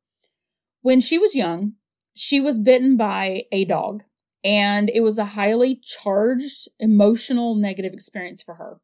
When 0.81 1.00
she 1.00 1.17
was 1.17 1.33
young, 1.33 1.75
she 2.13 2.41
was 2.41 2.60
bitten 2.60 2.98
by 2.98 3.43
a 3.53 3.63
dog, 3.63 4.03
and 4.43 4.89
it 4.89 5.00
was 5.00 5.17
a 5.17 5.24
highly 5.24 5.79
charged, 5.81 6.67
emotional, 6.79 7.55
negative 7.55 7.93
experience 7.93 8.43
for 8.43 8.55
her, 8.55 8.81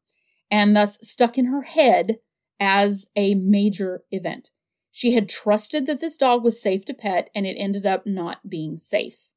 and 0.50 0.74
thus 0.74 0.98
stuck 1.02 1.36
in 1.36 1.44
her 1.44 1.62
head 1.62 2.16
as 2.58 3.06
a 3.14 3.34
major 3.34 4.02
event. 4.10 4.50
She 4.90 5.12
had 5.12 5.28
trusted 5.28 5.86
that 5.86 6.00
this 6.00 6.16
dog 6.16 6.42
was 6.42 6.60
safe 6.60 6.84
to 6.86 6.94
pet, 6.94 7.30
and 7.34 7.46
it 7.46 7.56
ended 7.58 7.86
up 7.86 8.06
not 8.06 8.48
being 8.48 8.76
safe. 8.76 9.28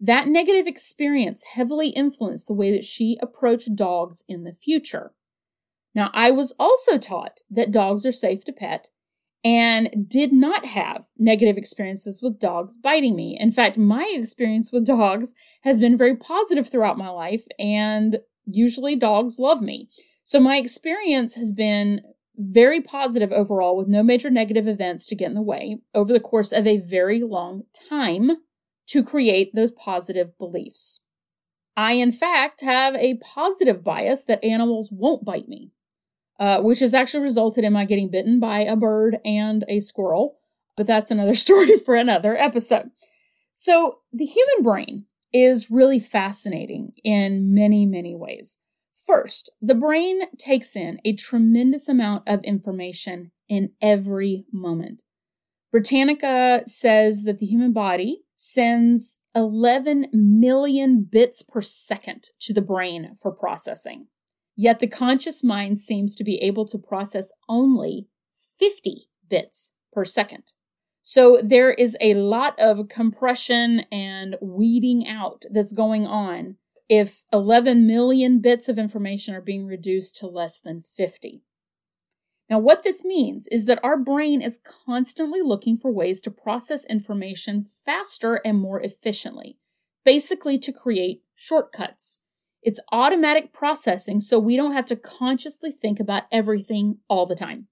That 0.00 0.28
negative 0.28 0.66
experience 0.66 1.44
heavily 1.54 1.88
influenced 1.90 2.46
the 2.46 2.54
way 2.54 2.72
that 2.72 2.84
she 2.84 3.18
approached 3.22 3.76
dogs 3.76 4.24
in 4.28 4.44
the 4.44 4.52
future. 4.52 5.12
Now, 5.94 6.10
I 6.12 6.30
was 6.30 6.52
also 6.58 6.98
taught 6.98 7.40
that 7.50 7.70
dogs 7.70 8.04
are 8.04 8.12
safe 8.12 8.44
to 8.44 8.52
pet 8.52 8.88
and 9.44 10.06
did 10.08 10.32
not 10.32 10.64
have 10.64 11.04
negative 11.18 11.56
experiences 11.56 12.20
with 12.22 12.40
dogs 12.40 12.76
biting 12.76 13.14
me. 13.14 13.36
In 13.38 13.52
fact, 13.52 13.76
my 13.76 14.10
experience 14.16 14.72
with 14.72 14.86
dogs 14.86 15.34
has 15.62 15.78
been 15.78 15.98
very 15.98 16.16
positive 16.16 16.68
throughout 16.68 16.98
my 16.98 17.10
life, 17.10 17.46
and 17.58 18.18
usually 18.46 18.96
dogs 18.96 19.38
love 19.38 19.60
me. 19.60 19.88
So, 20.24 20.40
my 20.40 20.56
experience 20.56 21.34
has 21.34 21.52
been 21.52 22.00
very 22.36 22.80
positive 22.80 23.32
overall 23.32 23.76
with 23.76 23.88
no 23.88 24.02
major 24.02 24.30
negative 24.30 24.66
events 24.66 25.06
to 25.06 25.14
get 25.14 25.28
in 25.28 25.34
the 25.34 25.42
way 25.42 25.78
over 25.94 26.12
the 26.12 26.20
course 26.20 26.52
of 26.52 26.66
a 26.66 26.78
very 26.78 27.20
long 27.20 27.62
time 27.88 28.32
to 28.86 29.02
create 29.02 29.54
those 29.54 29.70
positive 29.70 30.36
beliefs. 30.38 31.00
I, 31.76 31.92
in 31.92 32.12
fact, 32.12 32.60
have 32.60 32.94
a 32.94 33.18
positive 33.18 33.82
bias 33.82 34.24
that 34.24 34.44
animals 34.44 34.90
won't 34.92 35.24
bite 35.24 35.48
me, 35.48 35.72
uh, 36.38 36.60
which 36.60 36.80
has 36.80 36.94
actually 36.94 37.22
resulted 37.22 37.64
in 37.64 37.72
my 37.72 37.84
getting 37.84 38.10
bitten 38.10 38.38
by 38.38 38.60
a 38.60 38.76
bird 38.76 39.18
and 39.24 39.64
a 39.68 39.80
squirrel. 39.80 40.38
But 40.76 40.86
that's 40.86 41.10
another 41.10 41.34
story 41.34 41.78
for 41.78 41.94
another 41.94 42.36
episode. 42.36 42.90
So, 43.52 43.98
the 44.12 44.26
human 44.26 44.64
brain 44.64 45.06
is 45.32 45.70
really 45.70 46.00
fascinating 46.00 46.92
in 47.02 47.54
many, 47.54 47.86
many 47.86 48.14
ways. 48.14 48.58
First, 49.06 49.50
the 49.60 49.74
brain 49.74 50.22
takes 50.38 50.74
in 50.74 50.98
a 51.04 51.14
tremendous 51.14 51.88
amount 51.88 52.22
of 52.26 52.42
information 52.42 53.32
in 53.48 53.72
every 53.82 54.46
moment. 54.50 55.02
Britannica 55.70 56.62
says 56.66 57.24
that 57.24 57.38
the 57.38 57.46
human 57.46 57.72
body 57.72 58.22
sends 58.34 59.18
11 59.34 60.06
million 60.12 61.06
bits 61.10 61.42
per 61.42 61.60
second 61.60 62.30
to 62.40 62.54
the 62.54 62.62
brain 62.62 63.16
for 63.20 63.30
processing. 63.30 64.06
Yet 64.56 64.78
the 64.78 64.86
conscious 64.86 65.42
mind 65.42 65.80
seems 65.80 66.14
to 66.16 66.24
be 66.24 66.36
able 66.36 66.66
to 66.68 66.78
process 66.78 67.30
only 67.48 68.06
50 68.58 69.08
bits 69.28 69.72
per 69.92 70.04
second. 70.04 70.52
So 71.02 71.40
there 71.42 71.72
is 71.72 71.96
a 72.00 72.14
lot 72.14 72.58
of 72.58 72.88
compression 72.88 73.80
and 73.92 74.36
weeding 74.40 75.06
out 75.06 75.42
that's 75.50 75.72
going 75.72 76.06
on 76.06 76.56
if 76.88 77.22
11 77.32 77.86
million 77.86 78.40
bits 78.40 78.68
of 78.68 78.78
information 78.78 79.34
are 79.34 79.40
being 79.40 79.66
reduced 79.66 80.16
to 80.16 80.26
less 80.26 80.60
than 80.60 80.82
50. 80.82 81.42
Now, 82.50 82.58
what 82.58 82.82
this 82.82 83.04
means 83.04 83.48
is 83.48 83.64
that 83.66 83.82
our 83.82 83.96
brain 83.96 84.42
is 84.42 84.60
constantly 84.86 85.40
looking 85.42 85.78
for 85.78 85.90
ways 85.90 86.20
to 86.22 86.30
process 86.30 86.84
information 86.84 87.64
faster 87.64 88.40
and 88.44 88.58
more 88.58 88.80
efficiently, 88.80 89.56
basically 90.04 90.58
to 90.58 90.72
create 90.72 91.22
shortcuts. 91.34 92.20
It's 92.62 92.80
automatic 92.92 93.52
processing, 93.52 94.20
so 94.20 94.38
we 94.38 94.56
don't 94.56 94.74
have 94.74 94.86
to 94.86 94.96
consciously 94.96 95.70
think 95.70 96.00
about 96.00 96.24
everything 96.30 96.98
all 97.08 97.26
the 97.26 97.34
time. 97.34 97.68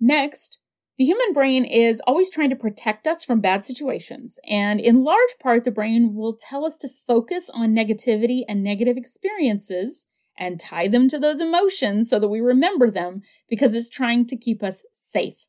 Next, 0.00 0.58
the 0.96 1.04
human 1.04 1.32
brain 1.32 1.64
is 1.64 2.00
always 2.06 2.30
trying 2.30 2.50
to 2.50 2.56
protect 2.56 3.06
us 3.06 3.24
from 3.24 3.40
bad 3.40 3.64
situations, 3.64 4.38
and 4.48 4.80
in 4.80 5.02
large 5.02 5.34
part, 5.40 5.64
the 5.64 5.70
brain 5.70 6.14
will 6.14 6.36
tell 6.36 6.64
us 6.64 6.78
to 6.78 6.88
focus 6.88 7.50
on 7.52 7.74
negativity 7.74 8.42
and 8.48 8.62
negative 8.62 8.96
experiences 8.96 10.06
and 10.38 10.60
tie 10.60 10.88
them 10.88 11.08
to 11.08 11.18
those 11.18 11.40
emotions 11.40 12.10
so 12.10 12.18
that 12.18 12.28
we 12.28 12.40
remember 12.40 12.90
them 12.90 13.22
because 13.48 13.74
it's 13.74 13.88
trying 13.88 14.26
to 14.26 14.36
keep 14.36 14.62
us 14.62 14.82
safe. 14.92 15.46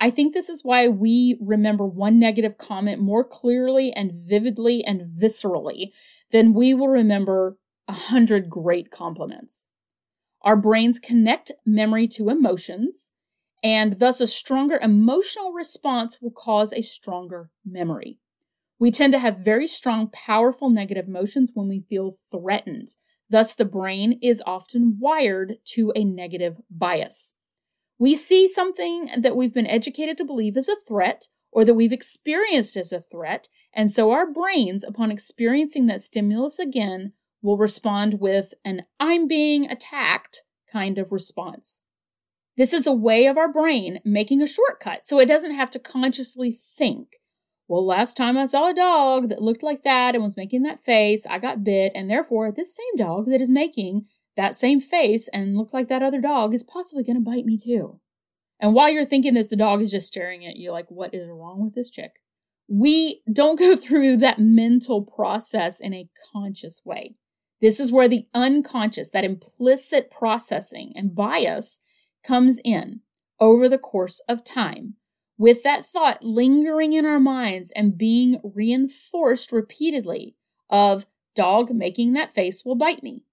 I 0.00 0.10
think 0.10 0.32
this 0.32 0.48
is 0.48 0.64
why 0.64 0.88
we 0.88 1.38
remember 1.40 1.84
one 1.84 2.18
negative 2.18 2.56
comment 2.56 3.00
more 3.00 3.24
clearly 3.24 3.92
and 3.92 4.12
vividly 4.12 4.84
and 4.84 5.02
viscerally 5.20 5.90
than 6.30 6.54
we 6.54 6.72
will 6.72 6.88
remember 6.88 7.56
a 7.88 7.92
hundred 7.92 8.48
great 8.48 8.90
compliments. 8.90 9.66
Our 10.42 10.56
brains 10.56 11.00
connect 11.00 11.50
memory 11.66 12.06
to 12.08 12.30
emotions 12.30 13.10
and 13.62 13.98
thus 13.98 14.20
a 14.20 14.26
stronger 14.26 14.78
emotional 14.80 15.52
response 15.52 16.18
will 16.20 16.30
cause 16.30 16.72
a 16.72 16.82
stronger 16.82 17.50
memory. 17.64 18.18
We 18.78 18.90
tend 18.90 19.12
to 19.12 19.18
have 19.18 19.38
very 19.38 19.66
strong, 19.66 20.08
powerful 20.10 20.70
negative 20.70 21.08
emotions 21.08 21.50
when 21.52 21.68
we 21.68 21.84
feel 21.88 22.14
threatened. 22.30 22.88
Thus, 23.28 23.54
the 23.54 23.64
brain 23.64 24.18
is 24.22 24.42
often 24.46 24.98
wired 25.00 25.56
to 25.74 25.92
a 25.94 26.04
negative 26.04 26.56
bias. 26.70 27.34
We 27.98 28.14
see 28.14 28.46
something 28.46 29.10
that 29.18 29.36
we've 29.36 29.52
been 29.52 29.66
educated 29.66 30.16
to 30.18 30.24
believe 30.24 30.56
is 30.56 30.68
a 30.68 30.76
threat 30.86 31.26
or 31.50 31.64
that 31.64 31.74
we've 31.74 31.92
experienced 31.92 32.76
as 32.76 32.92
a 32.92 33.00
threat, 33.00 33.48
and 33.74 33.90
so 33.90 34.12
our 34.12 34.30
brains, 34.30 34.84
upon 34.84 35.10
experiencing 35.10 35.86
that 35.86 36.00
stimulus 36.00 36.58
again, 36.58 37.14
will 37.42 37.56
respond 37.56 38.20
with 38.20 38.54
an 38.64 38.84
I'm 39.00 39.26
being 39.26 39.68
attacked 39.68 40.42
kind 40.70 40.98
of 40.98 41.10
response. 41.10 41.80
This 42.58 42.72
is 42.72 42.88
a 42.88 42.92
way 42.92 43.26
of 43.26 43.38
our 43.38 43.50
brain 43.50 44.00
making 44.04 44.42
a 44.42 44.46
shortcut 44.48 45.06
so 45.06 45.20
it 45.20 45.26
doesn't 45.26 45.54
have 45.54 45.70
to 45.70 45.78
consciously 45.78 46.50
think. 46.50 47.20
Well, 47.68 47.86
last 47.86 48.16
time 48.16 48.36
I 48.36 48.46
saw 48.46 48.70
a 48.70 48.74
dog 48.74 49.28
that 49.28 49.40
looked 49.40 49.62
like 49.62 49.84
that 49.84 50.16
and 50.16 50.24
was 50.24 50.36
making 50.36 50.62
that 50.64 50.82
face, 50.82 51.24
I 51.30 51.38
got 51.38 51.62
bit, 51.62 51.92
and 51.94 52.10
therefore 52.10 52.50
this 52.50 52.74
same 52.74 52.96
dog 52.96 53.26
that 53.26 53.40
is 53.40 53.48
making 53.48 54.06
that 54.36 54.56
same 54.56 54.80
face 54.80 55.28
and 55.32 55.56
looked 55.56 55.72
like 55.72 55.86
that 55.88 56.02
other 56.02 56.20
dog 56.20 56.52
is 56.52 56.64
possibly 56.64 57.04
going 57.04 57.14
to 57.16 57.22
bite 57.22 57.44
me 57.44 57.56
too. 57.56 58.00
And 58.58 58.74
while 58.74 58.90
you're 58.90 59.06
thinking 59.06 59.34
this, 59.34 59.50
the 59.50 59.56
dog 59.56 59.80
is 59.80 59.92
just 59.92 60.08
staring 60.08 60.44
at 60.44 60.56
you 60.56 60.72
like, 60.72 60.90
what 60.90 61.14
is 61.14 61.28
wrong 61.28 61.62
with 61.62 61.76
this 61.76 61.90
chick? 61.90 62.14
We 62.66 63.22
don't 63.32 63.58
go 63.58 63.76
through 63.76 64.16
that 64.16 64.40
mental 64.40 65.02
process 65.02 65.80
in 65.80 65.94
a 65.94 66.08
conscious 66.32 66.80
way. 66.84 67.14
This 67.60 67.78
is 67.78 67.92
where 67.92 68.08
the 68.08 68.26
unconscious, 68.34 69.12
that 69.12 69.24
implicit 69.24 70.10
processing 70.10 70.92
and 70.96 71.14
bias 71.14 71.78
comes 72.22 72.58
in 72.64 73.00
over 73.40 73.68
the 73.68 73.78
course 73.78 74.20
of 74.28 74.44
time, 74.44 74.94
with 75.36 75.62
that 75.62 75.86
thought 75.86 76.22
lingering 76.22 76.92
in 76.92 77.06
our 77.06 77.20
minds 77.20 77.70
and 77.72 77.98
being 77.98 78.40
reinforced 78.42 79.52
repeatedly 79.52 80.34
of 80.68 81.06
dog 81.34 81.70
making 81.70 82.12
that 82.12 82.32
face 82.32 82.64
will 82.64 82.74
bite 82.74 83.02
me. 83.02 83.24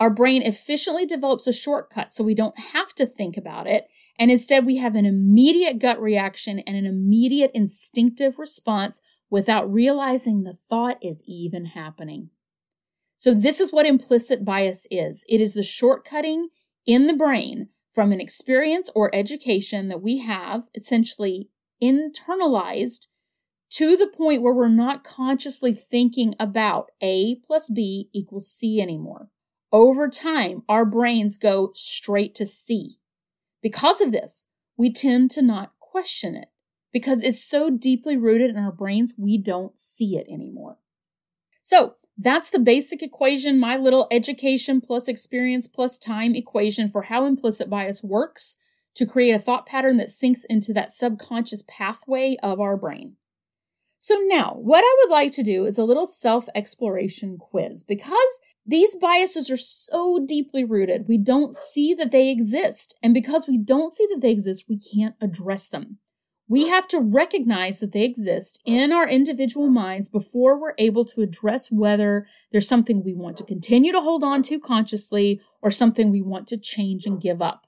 Our 0.00 0.10
brain 0.10 0.42
efficiently 0.42 1.06
develops 1.06 1.46
a 1.46 1.52
shortcut 1.52 2.12
so 2.12 2.24
we 2.24 2.34
don't 2.34 2.58
have 2.72 2.94
to 2.94 3.06
think 3.06 3.36
about 3.36 3.66
it, 3.66 3.86
and 4.18 4.30
instead 4.30 4.66
we 4.66 4.76
have 4.78 4.94
an 4.94 5.06
immediate 5.06 5.78
gut 5.78 6.00
reaction 6.00 6.60
and 6.60 6.76
an 6.76 6.86
immediate 6.86 7.50
instinctive 7.54 8.38
response 8.38 9.00
without 9.30 9.72
realizing 9.72 10.42
the 10.42 10.52
thought 10.52 10.98
is 11.02 11.22
even 11.26 11.66
happening. 11.66 12.30
So, 13.16 13.32
this 13.32 13.60
is 13.60 13.72
what 13.72 13.86
implicit 13.86 14.44
bias 14.44 14.86
is 14.90 15.24
it 15.28 15.40
is 15.40 15.54
the 15.54 15.60
shortcutting 15.60 16.46
in 16.86 17.06
the 17.06 17.14
brain 17.14 17.68
from 17.94 18.10
an 18.10 18.20
experience 18.20 18.90
or 18.94 19.14
education 19.14 19.88
that 19.88 20.02
we 20.02 20.18
have 20.18 20.64
essentially 20.74 21.48
internalized 21.82 23.06
to 23.70 23.96
the 23.96 24.06
point 24.06 24.42
where 24.42 24.52
we're 24.52 24.68
not 24.68 25.04
consciously 25.04 25.72
thinking 25.72 26.34
about 26.38 26.90
A 27.00 27.36
plus 27.46 27.70
B 27.70 28.08
equals 28.12 28.50
C 28.50 28.80
anymore. 28.80 29.30
Over 29.72 30.08
time, 30.08 30.62
our 30.68 30.84
brains 30.84 31.36
go 31.36 31.70
straight 31.74 32.34
to 32.36 32.46
C. 32.46 32.98
Because 33.62 34.00
of 34.00 34.12
this, 34.12 34.44
we 34.76 34.92
tend 34.92 35.30
to 35.32 35.42
not 35.42 35.72
question 35.78 36.34
it 36.34 36.48
because 36.92 37.22
it's 37.22 37.44
so 37.44 37.70
deeply 37.70 38.16
rooted 38.16 38.50
in 38.50 38.56
our 38.56 38.72
brains, 38.72 39.14
we 39.18 39.36
don't 39.36 39.78
see 39.78 40.16
it 40.16 40.26
anymore. 40.32 40.78
So, 41.60 41.96
that's 42.16 42.50
the 42.50 42.58
basic 42.58 43.02
equation, 43.02 43.58
my 43.58 43.76
little 43.76 44.06
education 44.10 44.80
plus 44.80 45.08
experience 45.08 45.66
plus 45.66 45.98
time 45.98 46.34
equation 46.34 46.90
for 46.90 47.02
how 47.02 47.26
implicit 47.26 47.68
bias 47.68 48.02
works 48.02 48.56
to 48.94 49.06
create 49.06 49.32
a 49.32 49.40
thought 49.40 49.66
pattern 49.66 49.96
that 49.96 50.10
sinks 50.10 50.44
into 50.44 50.72
that 50.72 50.92
subconscious 50.92 51.64
pathway 51.66 52.36
of 52.42 52.60
our 52.60 52.76
brain. 52.76 53.16
So, 53.98 54.16
now 54.26 54.54
what 54.60 54.84
I 54.84 54.96
would 55.00 55.10
like 55.10 55.32
to 55.32 55.42
do 55.42 55.64
is 55.64 55.78
a 55.78 55.84
little 55.84 56.06
self 56.06 56.46
exploration 56.54 57.38
quiz 57.38 57.82
because 57.82 58.40
these 58.66 58.94
biases 58.96 59.50
are 59.50 59.56
so 59.56 60.24
deeply 60.24 60.64
rooted, 60.64 61.06
we 61.08 61.18
don't 61.18 61.54
see 61.54 61.94
that 61.94 62.12
they 62.12 62.30
exist. 62.30 62.96
And 63.02 63.12
because 63.12 63.46
we 63.48 63.58
don't 63.58 63.92
see 63.92 64.06
that 64.10 64.20
they 64.20 64.30
exist, 64.30 64.66
we 64.68 64.78
can't 64.78 65.16
address 65.20 65.68
them. 65.68 65.98
We 66.46 66.68
have 66.68 66.86
to 66.88 67.00
recognize 67.00 67.80
that 67.80 67.92
they 67.92 68.04
exist 68.04 68.60
in 68.66 68.92
our 68.92 69.08
individual 69.08 69.68
minds 69.68 70.08
before 70.08 70.58
we're 70.58 70.74
able 70.76 71.04
to 71.06 71.22
address 71.22 71.70
whether 71.70 72.26
there's 72.52 72.68
something 72.68 73.02
we 73.02 73.14
want 73.14 73.38
to 73.38 73.44
continue 73.44 73.92
to 73.92 74.00
hold 74.00 74.22
on 74.22 74.42
to 74.44 74.60
consciously 74.60 75.40
or 75.62 75.70
something 75.70 76.10
we 76.10 76.20
want 76.20 76.46
to 76.48 76.58
change 76.58 77.06
and 77.06 77.20
give 77.20 77.40
up. 77.40 77.66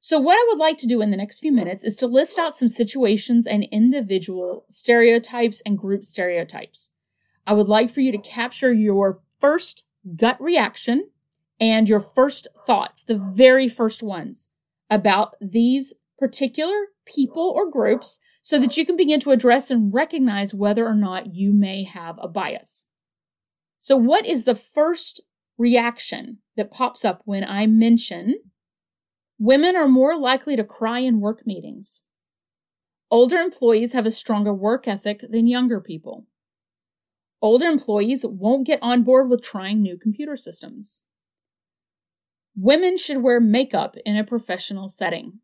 So, 0.00 0.20
what 0.20 0.34
I 0.34 0.44
would 0.50 0.58
like 0.58 0.76
to 0.78 0.86
do 0.86 1.00
in 1.00 1.10
the 1.10 1.16
next 1.16 1.38
few 1.38 1.50
minutes 1.50 1.82
is 1.82 1.96
to 1.96 2.06
list 2.06 2.38
out 2.38 2.54
some 2.54 2.68
situations 2.68 3.46
and 3.46 3.64
individual 3.72 4.66
stereotypes 4.68 5.62
and 5.64 5.78
group 5.78 6.04
stereotypes. 6.04 6.90
I 7.46 7.54
would 7.54 7.68
like 7.68 7.90
for 7.90 8.00
you 8.00 8.12
to 8.12 8.18
capture 8.18 8.70
your 8.70 9.20
first 9.40 9.84
gut 10.14 10.38
reaction 10.42 11.10
and 11.58 11.88
your 11.88 12.00
first 12.00 12.48
thoughts, 12.66 13.02
the 13.02 13.16
very 13.16 13.66
first 13.66 14.02
ones 14.02 14.48
about 14.90 15.36
these 15.40 15.94
particular 16.18 16.74
people 17.06 17.52
or 17.54 17.70
groups 17.70 18.18
so 18.40 18.58
that 18.58 18.76
you 18.76 18.86
can 18.86 18.96
begin 18.96 19.20
to 19.20 19.30
address 19.30 19.70
and 19.70 19.92
recognize 19.92 20.54
whether 20.54 20.86
or 20.86 20.94
not 20.94 21.34
you 21.34 21.52
may 21.52 21.84
have 21.84 22.18
a 22.20 22.28
bias. 22.28 22.86
So, 23.78 23.96
what 23.96 24.26
is 24.26 24.44
the 24.44 24.54
first 24.54 25.20
reaction 25.58 26.38
that 26.56 26.70
pops 26.70 27.04
up 27.04 27.22
when 27.24 27.44
I 27.44 27.66
mention 27.66 28.36
women 29.38 29.76
are 29.76 29.88
more 29.88 30.18
likely 30.18 30.56
to 30.56 30.64
cry 30.64 31.00
in 31.00 31.20
work 31.20 31.46
meetings? 31.46 32.04
Older 33.10 33.36
employees 33.36 33.92
have 33.92 34.06
a 34.06 34.10
stronger 34.10 34.52
work 34.52 34.88
ethic 34.88 35.24
than 35.30 35.46
younger 35.46 35.80
people. 35.80 36.26
Older 37.40 37.66
employees 37.66 38.24
won't 38.26 38.66
get 38.66 38.78
on 38.80 39.02
board 39.02 39.28
with 39.28 39.42
trying 39.42 39.82
new 39.82 39.98
computer 39.98 40.36
systems. 40.36 41.02
Women 42.56 42.96
should 42.96 43.22
wear 43.22 43.40
makeup 43.40 43.96
in 44.06 44.16
a 44.16 44.24
professional 44.24 44.88
setting. 44.88 45.40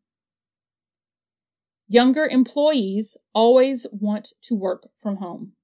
Younger 1.92 2.28
employees 2.28 3.16
always 3.35 3.85
want 3.90 4.32
to 4.42 4.54
work 4.54 4.87
from 5.02 5.16
home. 5.16 5.54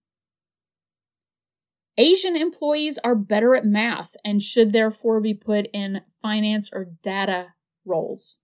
Asian 1.96 2.36
employees 2.36 2.98
are 3.04 3.14
better 3.14 3.54
at 3.54 3.64
math 3.64 4.16
and 4.24 4.42
should 4.42 4.72
therefore 4.72 5.20
be 5.20 5.34
put 5.34 5.68
in 5.72 6.00
finance 6.20 6.68
or 6.72 6.88
data 7.04 7.54
roles. 7.84 8.38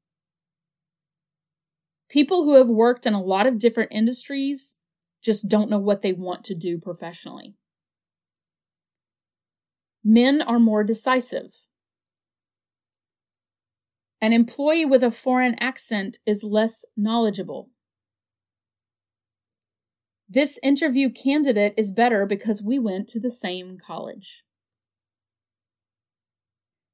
People 2.08 2.44
who 2.44 2.54
have 2.54 2.68
worked 2.68 3.04
in 3.04 3.14
a 3.14 3.20
lot 3.20 3.48
of 3.48 3.58
different 3.58 3.90
industries 3.90 4.76
just 5.20 5.48
don't 5.48 5.68
know 5.68 5.80
what 5.80 6.02
they 6.02 6.12
want 6.12 6.44
to 6.44 6.54
do 6.54 6.78
professionally. 6.78 7.56
Men 10.04 10.40
are 10.40 10.60
more 10.60 10.84
decisive. 10.84 11.52
An 14.22 14.32
employee 14.32 14.84
with 14.84 15.02
a 15.02 15.10
foreign 15.10 15.56
accent 15.58 16.20
is 16.24 16.44
less 16.44 16.84
knowledgeable. 16.96 17.70
This 20.28 20.60
interview 20.62 21.10
candidate 21.10 21.74
is 21.76 21.90
better 21.90 22.24
because 22.24 22.62
we 22.62 22.78
went 22.78 23.08
to 23.08 23.20
the 23.20 23.32
same 23.32 23.78
college. 23.84 24.44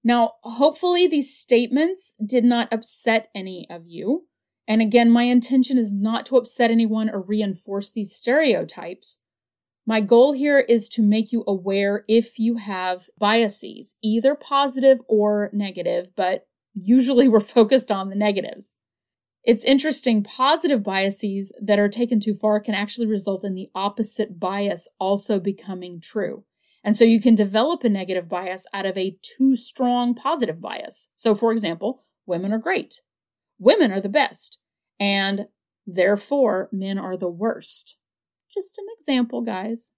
Now, 0.02 0.32
hopefully, 0.42 1.06
these 1.06 1.36
statements 1.36 2.14
did 2.24 2.44
not 2.44 2.72
upset 2.72 3.28
any 3.34 3.66
of 3.68 3.82
you. 3.86 4.26
And 4.66 4.80
again, 4.80 5.10
my 5.10 5.24
intention 5.24 5.76
is 5.76 5.92
not 5.92 6.24
to 6.26 6.38
upset 6.38 6.70
anyone 6.70 7.10
or 7.10 7.20
reinforce 7.20 7.90
these 7.90 8.16
stereotypes. 8.16 9.18
My 9.86 10.00
goal 10.00 10.32
here 10.32 10.60
is 10.60 10.88
to 10.90 11.02
make 11.02 11.30
you 11.30 11.44
aware 11.46 12.04
if 12.08 12.38
you 12.38 12.56
have 12.56 13.10
biases, 13.18 13.96
either 14.02 14.34
positive 14.34 15.00
or 15.08 15.50
negative, 15.52 16.08
but 16.16 16.46
usually 16.74 17.28
we're 17.28 17.40
focused 17.40 17.90
on 17.90 18.08
the 18.08 18.14
negatives. 18.14 18.76
It's 19.44 19.64
interesting, 19.64 20.22
positive 20.22 20.82
biases 20.82 21.52
that 21.62 21.78
are 21.78 21.88
taken 21.88 22.20
too 22.20 22.34
far 22.34 22.60
can 22.60 22.74
actually 22.74 23.06
result 23.06 23.44
in 23.44 23.54
the 23.54 23.70
opposite 23.74 24.38
bias 24.38 24.88
also 24.98 25.40
becoming 25.40 26.00
true. 26.00 26.44
And 26.84 26.96
so 26.96 27.04
you 27.04 27.20
can 27.20 27.34
develop 27.34 27.84
a 27.84 27.88
negative 27.88 28.28
bias 28.28 28.66
out 28.72 28.86
of 28.86 28.96
a 28.96 29.16
too 29.22 29.56
strong 29.56 30.14
positive 30.14 30.60
bias. 30.60 31.10
So, 31.14 31.34
for 31.34 31.52
example, 31.52 32.04
women 32.26 32.52
are 32.52 32.58
great, 32.58 33.00
women 33.58 33.92
are 33.92 34.00
the 34.00 34.08
best, 34.08 34.58
and 35.00 35.46
therefore 35.86 36.68
men 36.72 36.98
are 36.98 37.16
the 37.16 37.30
worst. 37.30 37.98
Just 38.52 38.78
an 38.78 38.86
example, 38.96 39.40
guys. 39.42 39.92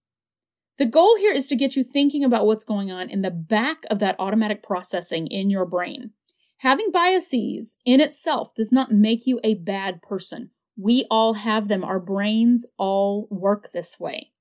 The 0.78 0.86
goal 0.86 1.16
here 1.16 1.32
is 1.32 1.48
to 1.48 1.56
get 1.56 1.76
you 1.76 1.84
thinking 1.84 2.24
about 2.24 2.46
what's 2.46 2.64
going 2.64 2.90
on 2.90 3.10
in 3.10 3.22
the 3.22 3.30
back 3.30 3.78
of 3.90 3.98
that 3.98 4.16
automatic 4.18 4.62
processing 4.62 5.26
in 5.26 5.50
your 5.50 5.66
brain. 5.66 6.12
Having 6.60 6.90
biases 6.90 7.76
in 7.86 8.02
itself 8.02 8.54
does 8.54 8.70
not 8.70 8.92
make 8.92 9.26
you 9.26 9.40
a 9.42 9.54
bad 9.54 10.02
person. 10.02 10.50
We 10.76 11.06
all 11.10 11.32
have 11.32 11.68
them. 11.68 11.82
Our 11.82 11.98
brains 11.98 12.66
all 12.76 13.26
work 13.30 13.70
this 13.72 13.98
way. 13.98 14.32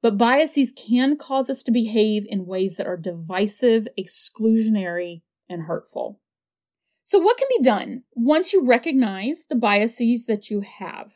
But 0.00 0.16
biases 0.16 0.72
can 0.72 1.18
cause 1.18 1.50
us 1.50 1.62
to 1.64 1.70
behave 1.70 2.24
in 2.30 2.46
ways 2.46 2.78
that 2.78 2.86
are 2.86 2.96
divisive, 2.96 3.86
exclusionary, 3.98 5.20
and 5.50 5.64
hurtful. 5.64 6.18
So, 7.02 7.18
what 7.18 7.36
can 7.36 7.48
be 7.50 7.62
done 7.62 8.04
once 8.14 8.54
you 8.54 8.64
recognize 8.64 9.44
the 9.46 9.54
biases 9.54 10.24
that 10.24 10.48
you 10.48 10.62
have? 10.62 11.12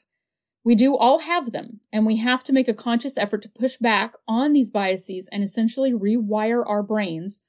We 0.62 0.74
do 0.74 0.94
all 0.94 1.20
have 1.20 1.52
them, 1.52 1.80
and 1.90 2.04
we 2.04 2.18
have 2.18 2.44
to 2.44 2.52
make 2.52 2.68
a 2.68 2.74
conscious 2.74 3.16
effort 3.16 3.40
to 3.42 3.48
push 3.48 3.78
back 3.78 4.12
on 4.28 4.52
these 4.52 4.70
biases 4.70 5.26
and 5.32 5.42
essentially 5.42 5.92
rewire 5.92 6.62
our 6.66 6.82
brains 6.82 7.40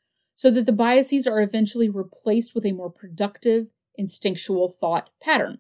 so 0.42 0.50
that 0.50 0.66
the 0.66 0.72
biases 0.72 1.28
are 1.28 1.40
eventually 1.40 1.88
replaced 1.88 2.56
with 2.56 2.66
a 2.66 2.72
more 2.72 2.90
productive, 2.90 3.68
instinctual 3.96 4.70
thought 4.70 5.12
pattern. 5.22 5.60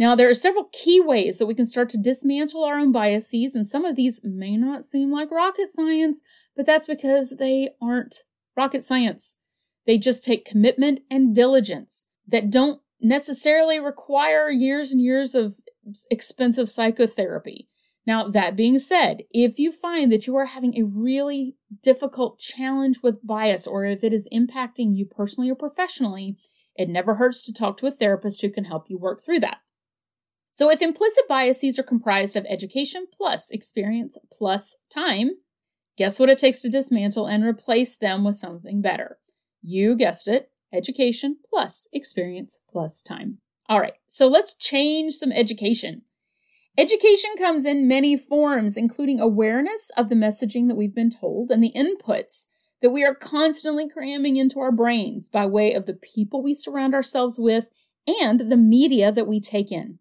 Now, 0.00 0.16
there 0.16 0.28
are 0.28 0.34
several 0.34 0.68
key 0.72 1.00
ways 1.00 1.38
that 1.38 1.46
we 1.46 1.54
can 1.54 1.64
start 1.64 1.90
to 1.90 1.96
dismantle 1.96 2.64
our 2.64 2.76
own 2.76 2.90
biases, 2.90 3.54
and 3.54 3.64
some 3.64 3.84
of 3.84 3.94
these 3.94 4.22
may 4.24 4.56
not 4.56 4.84
seem 4.84 5.12
like 5.12 5.30
rocket 5.30 5.68
science, 5.68 6.22
but 6.56 6.66
that's 6.66 6.88
because 6.88 7.36
they 7.38 7.68
aren't 7.80 8.24
rocket 8.56 8.82
science. 8.82 9.36
They 9.86 9.96
just 9.96 10.24
take 10.24 10.44
commitment 10.44 11.02
and 11.08 11.32
diligence 11.32 12.06
that 12.26 12.50
don't 12.50 12.80
necessarily 13.00 13.78
require 13.78 14.50
years 14.50 14.90
and 14.90 15.00
years 15.00 15.36
of 15.36 15.54
expensive 16.10 16.68
psychotherapy. 16.68 17.68
Now, 18.06 18.28
that 18.28 18.54
being 18.54 18.78
said, 18.78 19.24
if 19.30 19.58
you 19.58 19.72
find 19.72 20.12
that 20.12 20.28
you 20.28 20.36
are 20.36 20.46
having 20.46 20.76
a 20.76 20.84
really 20.84 21.56
difficult 21.82 22.38
challenge 22.38 23.02
with 23.02 23.26
bias 23.26 23.66
or 23.66 23.84
if 23.84 24.04
it 24.04 24.12
is 24.12 24.28
impacting 24.32 24.96
you 24.96 25.04
personally 25.04 25.50
or 25.50 25.56
professionally, 25.56 26.36
it 26.76 26.88
never 26.88 27.14
hurts 27.14 27.44
to 27.44 27.52
talk 27.52 27.76
to 27.78 27.86
a 27.86 27.90
therapist 27.90 28.42
who 28.42 28.50
can 28.50 28.64
help 28.64 28.88
you 28.88 28.96
work 28.96 29.24
through 29.24 29.40
that. 29.40 29.58
So, 30.52 30.70
if 30.70 30.80
implicit 30.80 31.28
biases 31.28 31.78
are 31.78 31.82
comprised 31.82 32.36
of 32.36 32.46
education 32.48 33.06
plus 33.14 33.50
experience 33.50 34.16
plus 34.32 34.76
time, 34.88 35.32
guess 35.98 36.20
what 36.20 36.30
it 36.30 36.38
takes 36.38 36.62
to 36.62 36.70
dismantle 36.70 37.26
and 37.26 37.44
replace 37.44 37.96
them 37.96 38.24
with 38.24 38.36
something 38.36 38.80
better? 38.80 39.18
You 39.62 39.96
guessed 39.96 40.28
it 40.28 40.50
education 40.72 41.38
plus 41.48 41.88
experience 41.92 42.60
plus 42.70 43.02
time. 43.02 43.38
All 43.68 43.80
right, 43.80 43.94
so 44.06 44.28
let's 44.28 44.54
change 44.54 45.14
some 45.14 45.32
education. 45.32 46.02
Education 46.78 47.30
comes 47.38 47.64
in 47.64 47.88
many 47.88 48.16
forms, 48.16 48.76
including 48.76 49.18
awareness 49.18 49.90
of 49.96 50.10
the 50.10 50.14
messaging 50.14 50.68
that 50.68 50.74
we've 50.76 50.94
been 50.94 51.10
told 51.10 51.50
and 51.50 51.62
the 51.62 51.72
inputs 51.74 52.46
that 52.82 52.90
we 52.90 53.02
are 53.02 53.14
constantly 53.14 53.88
cramming 53.88 54.36
into 54.36 54.60
our 54.60 54.72
brains 54.72 55.28
by 55.28 55.46
way 55.46 55.72
of 55.72 55.86
the 55.86 55.94
people 55.94 56.42
we 56.42 56.52
surround 56.52 56.94
ourselves 56.94 57.38
with 57.38 57.70
and 58.06 58.50
the 58.50 58.56
media 58.56 59.10
that 59.10 59.26
we 59.26 59.40
take 59.40 59.72
in. 59.72 59.98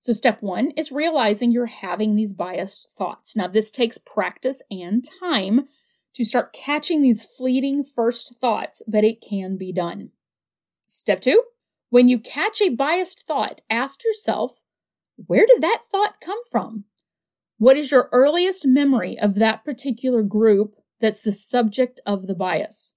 So, 0.00 0.12
step 0.12 0.42
one 0.42 0.72
is 0.76 0.92
realizing 0.92 1.52
you're 1.52 1.66
having 1.66 2.14
these 2.14 2.32
biased 2.32 2.90
thoughts. 2.90 3.36
Now, 3.36 3.46
this 3.46 3.70
takes 3.70 3.96
practice 3.96 4.60
and 4.70 5.06
time 5.20 5.68
to 6.14 6.24
start 6.24 6.52
catching 6.52 7.02
these 7.02 7.24
fleeting 7.24 7.84
first 7.84 8.34
thoughts, 8.40 8.82
but 8.86 9.04
it 9.04 9.24
can 9.26 9.56
be 9.56 9.72
done. 9.72 10.10
Step 10.86 11.20
two, 11.20 11.42
when 11.88 12.08
you 12.08 12.18
catch 12.18 12.60
a 12.60 12.68
biased 12.68 13.20
thought, 13.26 13.62
ask 13.70 14.04
yourself, 14.04 14.60
where 15.16 15.46
did 15.46 15.62
that 15.62 15.82
thought 15.90 16.20
come 16.20 16.40
from? 16.50 16.84
What 17.58 17.76
is 17.76 17.90
your 17.90 18.08
earliest 18.12 18.66
memory 18.66 19.18
of 19.18 19.36
that 19.36 19.64
particular 19.64 20.22
group 20.22 20.74
that's 21.00 21.22
the 21.22 21.32
subject 21.32 22.00
of 22.04 22.26
the 22.26 22.34
bias? 22.34 22.94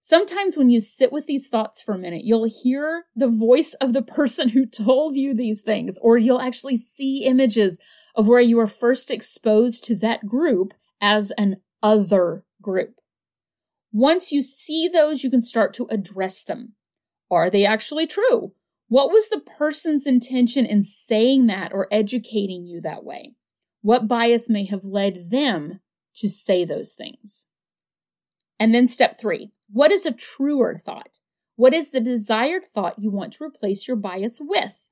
Sometimes 0.00 0.56
when 0.56 0.70
you 0.70 0.80
sit 0.80 1.12
with 1.12 1.26
these 1.26 1.48
thoughts 1.48 1.82
for 1.82 1.94
a 1.94 1.98
minute, 1.98 2.24
you'll 2.24 2.48
hear 2.62 3.04
the 3.14 3.28
voice 3.28 3.74
of 3.74 3.92
the 3.92 4.02
person 4.02 4.50
who 4.50 4.64
told 4.64 5.14
you 5.14 5.34
these 5.34 5.60
things, 5.60 5.98
or 6.00 6.16
you'll 6.16 6.40
actually 6.40 6.76
see 6.76 7.24
images 7.24 7.78
of 8.14 8.26
where 8.26 8.40
you 8.40 8.56
were 8.56 8.66
first 8.66 9.10
exposed 9.10 9.84
to 9.84 9.94
that 9.96 10.26
group 10.26 10.72
as 11.00 11.30
an 11.32 11.56
other 11.82 12.44
group. 12.62 12.94
Once 13.92 14.32
you 14.32 14.42
see 14.42 14.88
those, 14.88 15.22
you 15.22 15.30
can 15.30 15.42
start 15.42 15.74
to 15.74 15.86
address 15.90 16.42
them. 16.44 16.74
Are 17.30 17.50
they 17.50 17.64
actually 17.64 18.06
true? 18.06 18.52
What 18.90 19.12
was 19.12 19.28
the 19.28 19.38
person's 19.38 20.04
intention 20.04 20.66
in 20.66 20.82
saying 20.82 21.46
that 21.46 21.72
or 21.72 21.86
educating 21.92 22.66
you 22.66 22.80
that 22.80 23.04
way? 23.04 23.34
What 23.82 24.08
bias 24.08 24.50
may 24.50 24.64
have 24.64 24.84
led 24.84 25.30
them 25.30 25.78
to 26.16 26.28
say 26.28 26.64
those 26.64 26.94
things? 26.94 27.46
And 28.58 28.74
then 28.74 28.88
step 28.88 29.16
three 29.16 29.52
what 29.70 29.92
is 29.92 30.06
a 30.06 30.10
truer 30.10 30.76
thought? 30.84 31.20
What 31.54 31.72
is 31.72 31.92
the 31.92 32.00
desired 32.00 32.64
thought 32.64 32.98
you 32.98 33.12
want 33.12 33.32
to 33.34 33.44
replace 33.44 33.86
your 33.86 33.96
bias 33.96 34.40
with? 34.42 34.90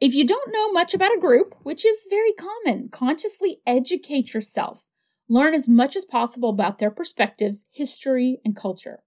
If 0.00 0.12
you 0.12 0.26
don't 0.26 0.52
know 0.52 0.72
much 0.72 0.92
about 0.92 1.16
a 1.16 1.20
group, 1.20 1.54
which 1.62 1.86
is 1.86 2.04
very 2.10 2.32
common, 2.32 2.88
consciously 2.88 3.60
educate 3.64 4.34
yourself. 4.34 4.86
Learn 5.28 5.54
as 5.54 5.68
much 5.68 5.94
as 5.94 6.04
possible 6.04 6.48
about 6.50 6.80
their 6.80 6.90
perspectives, 6.90 7.66
history, 7.70 8.40
and 8.44 8.56
culture. 8.56 9.04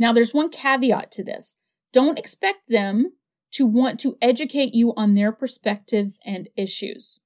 Now, 0.00 0.12
there's 0.12 0.34
one 0.34 0.50
caveat 0.50 1.12
to 1.12 1.22
this. 1.22 1.54
Don't 1.92 2.18
expect 2.18 2.68
them 2.68 3.12
to 3.52 3.66
want 3.66 3.98
to 4.00 4.16
educate 4.20 4.74
you 4.74 4.92
on 4.96 5.14
their 5.14 5.32
perspectives 5.32 6.20
and 6.24 6.48
issues. 6.56 7.20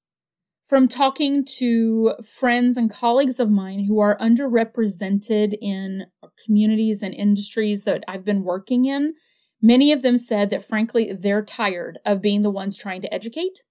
From 0.64 0.88
talking 0.88 1.44
to 1.58 2.14
friends 2.24 2.76
and 2.76 2.90
colleagues 2.90 3.38
of 3.38 3.50
mine 3.50 3.84
who 3.84 3.98
are 3.98 4.16
underrepresented 4.18 5.54
in 5.60 6.06
communities 6.44 7.02
and 7.02 7.12
industries 7.12 7.84
that 7.84 8.04
I've 8.08 8.24
been 8.24 8.44
working 8.44 8.86
in, 8.86 9.14
many 9.60 9.92
of 9.92 10.02
them 10.02 10.16
said 10.16 10.50
that 10.50 10.66
frankly, 10.66 11.12
they're 11.12 11.44
tired 11.44 11.98
of 12.06 12.22
being 12.22 12.42
the 12.42 12.50
ones 12.50 12.78
trying 12.78 13.02
to 13.02 13.12
educate. 13.12 13.62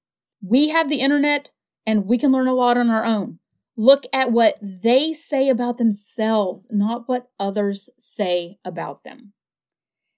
We 0.43 0.69
have 0.69 0.89
the 0.89 1.01
internet 1.01 1.49
and 1.87 2.05
we 2.05 2.17
can 2.17 2.31
learn 2.31 2.47
a 2.47 2.53
lot 2.53 2.77
on 2.77 2.89
our 2.89 3.05
own. 3.05 3.39
Look 3.77 4.03
at 4.13 4.31
what 4.31 4.59
they 4.61 5.13
say 5.13 5.49
about 5.49 5.77
themselves, 5.77 6.67
not 6.71 7.07
what 7.07 7.29
others 7.39 7.89
say 7.97 8.59
about 8.63 9.03
them. 9.03 9.33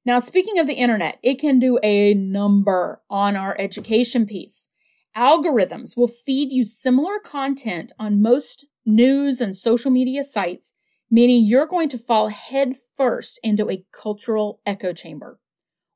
Now, 0.06 0.20
speaking 0.20 0.60
of 0.60 0.68
the 0.68 0.74
internet, 0.74 1.18
it 1.24 1.40
can 1.40 1.60
do 1.60 1.80
a 1.82 2.14
number 2.14 3.02
on 3.10 3.36
our 3.36 3.56
education 3.58 4.26
piece. 4.26 4.68
Algorithms 5.16 5.96
will 5.96 6.08
feed 6.08 6.52
you 6.52 6.66
similar 6.66 7.20
content 7.20 7.94
on 7.98 8.22
most 8.22 8.66
news 8.86 9.40
and 9.40 9.56
social 9.56 9.92
media 9.92 10.24
sites, 10.24 10.74
meaning 11.10 11.46
you're 11.46 11.68
going 11.68 11.88
to 11.90 11.98
fall 11.98 12.28
headfirst 12.30 13.40
into 13.44 13.70
a 13.70 13.86
cultural 13.92 14.60
echo 14.66 14.92
chamber. 14.92 15.40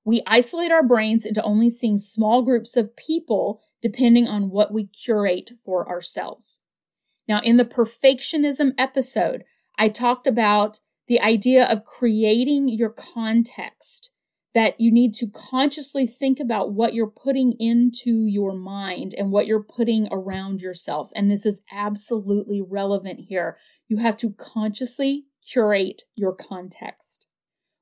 We 0.06 0.24
isolate 0.26 0.72
our 0.72 0.84
brains 0.84 1.26
into 1.26 1.44
only 1.44 1.70
seeing 1.70 1.98
small 1.98 2.42
groups 2.42 2.78
of 2.78 2.96
people 2.96 3.60
depending 3.82 4.26
on 4.26 4.50
what 4.50 4.72
we 4.72 4.86
curate 4.86 5.52
for 5.62 5.90
ourselves. 5.90 6.60
Now, 7.28 7.42
in 7.42 7.58
the 7.58 7.66
perfectionism 7.66 8.72
episode, 8.78 9.44
I 9.78 9.90
talked 9.90 10.26
about 10.26 10.80
the 11.08 11.20
idea 11.20 11.66
of 11.66 11.86
creating 11.86 12.68
your 12.68 12.90
context 12.90 14.12
that 14.54 14.80
you 14.80 14.92
need 14.92 15.14
to 15.14 15.28
consciously 15.28 16.08
think 16.08 16.40
about 16.40 16.74
what 16.74 16.94
you're 16.94 17.06
putting 17.06 17.54
into 17.60 18.26
your 18.26 18.54
mind 18.54 19.14
and 19.16 19.32
what 19.32 19.46
you're 19.46 19.62
putting 19.62 20.08
around 20.12 20.62
yourself. 20.62 21.10
And 21.16 21.30
this 21.30 21.46
is 21.46 21.64
absolutely 21.72 22.62
relevant 22.62 23.20
here. 23.28 23.58
You 23.88 23.98
have 23.98 24.18
to 24.18 24.32
consciously 24.32 25.26
curate 25.52 26.02
your 26.16 26.34
context. 26.34 27.28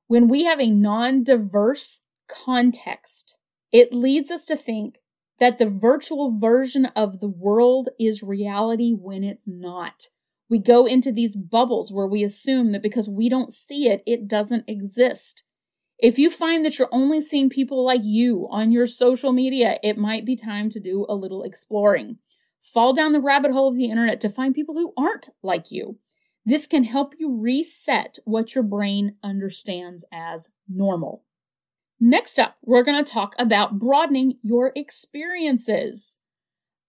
When 0.06 0.28
we 0.28 0.44
have 0.44 0.60
a 0.60 0.70
non 0.70 1.24
diverse 1.24 2.02
context, 2.28 3.38
it 3.72 3.92
leads 3.92 4.30
us 4.30 4.44
to 4.46 4.56
think 4.56 4.98
that 5.38 5.58
the 5.58 5.68
virtual 5.68 6.38
version 6.38 6.86
of 6.96 7.20
the 7.20 7.28
world 7.28 7.88
is 7.98 8.22
reality 8.22 8.92
when 8.92 9.24
it's 9.24 9.48
not. 9.48 10.08
We 10.48 10.58
go 10.58 10.86
into 10.86 11.10
these 11.10 11.36
bubbles 11.36 11.92
where 11.92 12.06
we 12.06 12.22
assume 12.22 12.72
that 12.72 12.82
because 12.82 13.08
we 13.08 13.28
don't 13.28 13.52
see 13.52 13.88
it, 13.88 14.02
it 14.06 14.28
doesn't 14.28 14.64
exist. 14.68 15.42
If 15.98 16.18
you 16.18 16.30
find 16.30 16.64
that 16.64 16.78
you're 16.78 16.88
only 16.92 17.20
seeing 17.20 17.48
people 17.48 17.84
like 17.84 18.02
you 18.04 18.46
on 18.50 18.70
your 18.70 18.86
social 18.86 19.32
media, 19.32 19.78
it 19.82 19.96
might 19.96 20.24
be 20.24 20.36
time 20.36 20.70
to 20.70 20.80
do 20.80 21.06
a 21.08 21.14
little 21.14 21.42
exploring. 21.42 22.18
Fall 22.62 22.92
down 22.92 23.12
the 23.12 23.20
rabbit 23.20 23.52
hole 23.52 23.68
of 23.68 23.76
the 23.76 23.86
internet 23.86 24.20
to 24.20 24.28
find 24.28 24.54
people 24.54 24.74
who 24.74 24.92
aren't 24.96 25.30
like 25.42 25.70
you. 25.70 25.98
This 26.44 26.66
can 26.66 26.84
help 26.84 27.14
you 27.18 27.36
reset 27.40 28.18
what 28.24 28.54
your 28.54 28.62
brain 28.62 29.16
understands 29.22 30.04
as 30.12 30.48
normal. 30.68 31.24
Next 31.98 32.38
up, 32.38 32.56
we're 32.62 32.84
going 32.84 33.02
to 33.02 33.10
talk 33.10 33.34
about 33.38 33.78
broadening 33.78 34.38
your 34.42 34.72
experiences. 34.76 36.18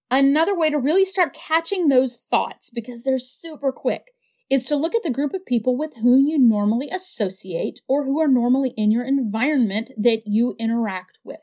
Another 0.10 0.58
way 0.58 0.70
to 0.70 0.78
really 0.78 1.04
start 1.04 1.34
catching 1.34 1.90
those 1.90 2.16
thoughts, 2.16 2.70
because 2.70 3.04
they're 3.04 3.18
super 3.18 3.72
quick, 3.72 4.14
is 4.50 4.64
to 4.66 4.76
look 4.76 4.96
at 4.96 5.04
the 5.04 5.10
group 5.10 5.34
of 5.34 5.46
people 5.46 5.78
with 5.78 5.98
whom 5.98 6.26
you 6.26 6.40
normally 6.40 6.90
associate 6.90 7.82
or 7.88 8.06
who 8.06 8.20
are 8.20 8.30
normally 8.30 8.74
in 8.78 8.90
your 8.90 9.04
environment 9.04 9.92
that 9.98 10.22
you 10.26 10.56
interact 10.58 11.20
with. 11.26 11.42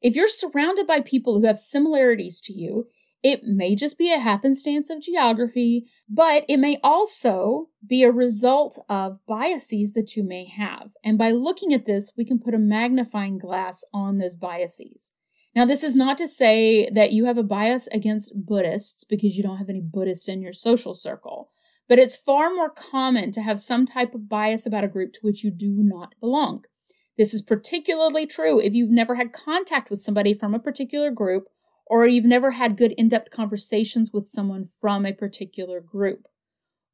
If 0.00 0.16
you're 0.16 0.28
surrounded 0.28 0.86
by 0.86 1.00
people 1.00 1.38
who 1.38 1.46
have 1.46 1.58
similarities 1.58 2.40
to 2.42 2.52
you, 2.52 2.86
it 3.22 3.42
may 3.44 3.74
just 3.74 3.98
be 3.98 4.12
a 4.12 4.18
happenstance 4.18 4.88
of 4.88 5.02
geography, 5.02 5.86
but 6.08 6.44
it 6.48 6.58
may 6.58 6.78
also 6.82 7.68
be 7.86 8.04
a 8.04 8.12
result 8.12 8.78
of 8.88 9.18
biases 9.26 9.92
that 9.94 10.16
you 10.16 10.22
may 10.22 10.46
have. 10.46 10.92
And 11.04 11.18
by 11.18 11.32
looking 11.32 11.74
at 11.74 11.84
this, 11.84 12.12
we 12.16 12.24
can 12.24 12.38
put 12.38 12.54
a 12.54 12.58
magnifying 12.58 13.36
glass 13.36 13.84
on 13.92 14.18
those 14.18 14.36
biases. 14.36 15.12
Now, 15.54 15.64
this 15.64 15.82
is 15.82 15.96
not 15.96 16.18
to 16.18 16.28
say 16.28 16.88
that 16.90 17.12
you 17.12 17.24
have 17.24 17.38
a 17.38 17.42
bias 17.42 17.88
against 17.88 18.32
Buddhists 18.34 19.04
because 19.04 19.36
you 19.36 19.42
don't 19.42 19.58
have 19.58 19.68
any 19.68 19.80
Buddhists 19.80 20.28
in 20.28 20.40
your 20.40 20.52
social 20.52 20.94
circle, 20.94 21.50
but 21.88 21.98
it's 21.98 22.16
far 22.16 22.50
more 22.50 22.70
common 22.70 23.32
to 23.32 23.42
have 23.42 23.60
some 23.60 23.86
type 23.86 24.14
of 24.14 24.28
bias 24.28 24.66
about 24.66 24.84
a 24.84 24.88
group 24.88 25.12
to 25.14 25.20
which 25.22 25.42
you 25.42 25.50
do 25.50 25.74
not 25.78 26.14
belong. 26.20 26.64
This 27.16 27.34
is 27.34 27.42
particularly 27.42 28.26
true 28.26 28.60
if 28.60 28.74
you've 28.74 28.90
never 28.90 29.16
had 29.16 29.32
contact 29.32 29.90
with 29.90 29.98
somebody 29.98 30.32
from 30.32 30.54
a 30.54 30.60
particular 30.60 31.10
group 31.10 31.48
or 31.88 32.06
you've 32.06 32.24
never 32.24 32.52
had 32.52 32.76
good 32.76 32.92
in 32.92 33.08
depth 33.08 33.30
conversations 33.30 34.12
with 34.12 34.26
someone 34.26 34.64
from 34.64 35.04
a 35.04 35.12
particular 35.12 35.80
group. 35.80 36.28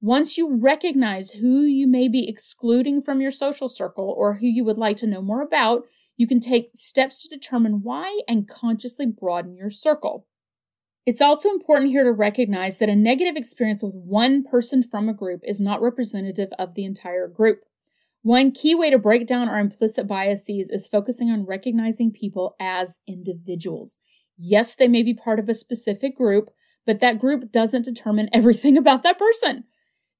Once 0.01 0.39
you 0.39 0.57
recognize 0.57 1.33
who 1.33 1.63
you 1.63 1.87
may 1.87 2.09
be 2.09 2.29
excluding 2.29 3.01
from 3.01 3.21
your 3.21 3.31
social 3.31 3.69
circle 3.69 4.15
or 4.17 4.35
who 4.35 4.47
you 4.47 4.65
would 4.65 4.79
like 4.79 4.97
to 4.97 5.07
know 5.07 5.23
more 5.23 5.43
about, 5.43 5.85
you 6.17 6.27
can 6.27 6.41
take 6.41 6.71
steps 6.75 7.23
to 7.23 7.29
determine 7.29 7.83
why 7.83 8.21
and 8.29 8.49
consciously 8.49 9.07
broaden 9.07 9.57
your 9.57 9.71
circle. 9.71 10.27
It's 11.07 11.21
also 11.21 11.51
important 11.51 11.91
here 11.91 12.05
to 12.05 12.13
recognize 12.13 12.79
that 12.79 12.89
a 12.89 12.97
negative 12.97 13.37
experience 13.37 13.83
with 13.83 13.95
one 13.95 14.43
person 14.43 14.83
from 14.83 15.09
a 15.09 15.15
group 15.15 15.41
is 15.45 15.61
not 15.61 15.83
representative 15.83 16.49
of 16.59 16.75
the 16.75 16.85
entire 16.85 17.29
group. 17.29 17.61
One 18.23 18.53
key 18.53 18.75
way 18.75 18.89
to 18.89 18.99
break 18.99 19.27
down 19.27 19.51
our 19.51 19.59
implicit 19.59 20.09
biases 20.09 20.71
is 20.71 20.89
focusing 20.89 21.29
on 21.31 21.45
recognizing 21.45 22.11
people 22.11 22.57
as 22.59 23.01
individuals. 23.07 23.99
Yes, 24.39 24.75
they 24.75 24.89
may 24.89 25.03
be 25.03 25.13
part 25.13 25.39
of 25.39 25.49
a 25.49 25.55
specific 25.55 26.17
group, 26.17 26.49
but 26.87 27.01
that 27.01 27.19
group 27.19 27.53
doesn't 27.53 27.85
determine 27.85 28.31
everything 28.33 28.79
about 28.79 29.03
that 29.03 29.19
person. 29.19 29.65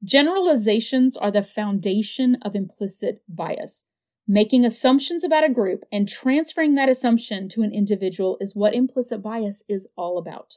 Generalizations 0.05 1.17
are 1.17 1.31
the 1.31 1.43
foundation 1.43 2.37
of 2.43 2.55
implicit 2.55 3.23
bias. 3.27 3.87
Making 4.27 4.65
assumptions 4.65 5.23
about 5.23 5.45
a 5.45 5.53
group 5.53 5.85
and 5.93 6.09
transferring 6.09 6.75
that 6.77 6.89
assumption 6.89 7.49
to 7.51 7.63
an 7.63 7.75
individual 7.75 8.39
is 8.41 8.57
what 8.57 8.75
implicit 8.75 9.23
bias 9.23 9.63
is 9.69 9.87
all 9.97 10.17
about. 10.17 10.55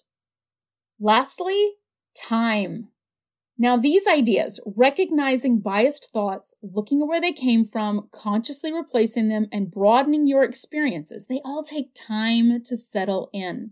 Lastly, 0.99 1.73
time. 2.15 2.89
Now, 3.58 3.75
these 3.75 4.08
ideas, 4.08 4.60
recognizing 4.65 5.60
biased 5.60 6.10
thoughts, 6.13 6.53
looking 6.62 7.01
at 7.01 7.08
where 7.08 7.19
they 7.19 7.34
came 7.34 7.65
from, 7.65 8.08
consciously 8.12 8.71
replacing 8.71 9.27
them, 9.27 9.47
and 9.51 9.69
broadening 9.69 10.27
your 10.27 10.43
experiences, 10.43 11.27
they 11.27 11.41
all 11.43 11.63
take 11.63 11.93
time 11.93 12.63
to 12.63 12.77
settle 12.77 13.30
in. 13.34 13.71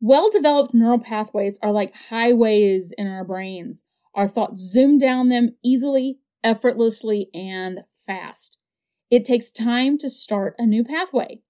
Well 0.00 0.30
developed 0.30 0.74
neural 0.74 1.00
pathways 1.00 1.58
are 1.60 1.72
like 1.72 1.92
highways 2.10 2.92
in 2.96 3.08
our 3.08 3.24
brains. 3.24 3.82
Our 4.14 4.28
thoughts 4.28 4.62
zoom 4.62 4.98
down 4.98 5.28
them 5.28 5.56
easily, 5.64 6.18
effortlessly, 6.44 7.30
and 7.34 7.80
fast. 7.94 8.58
It 9.10 9.24
takes 9.24 9.50
time 9.50 9.98
to 9.98 10.10
start 10.10 10.54
a 10.58 10.66
new 10.66 10.84
pathway. 10.84 11.40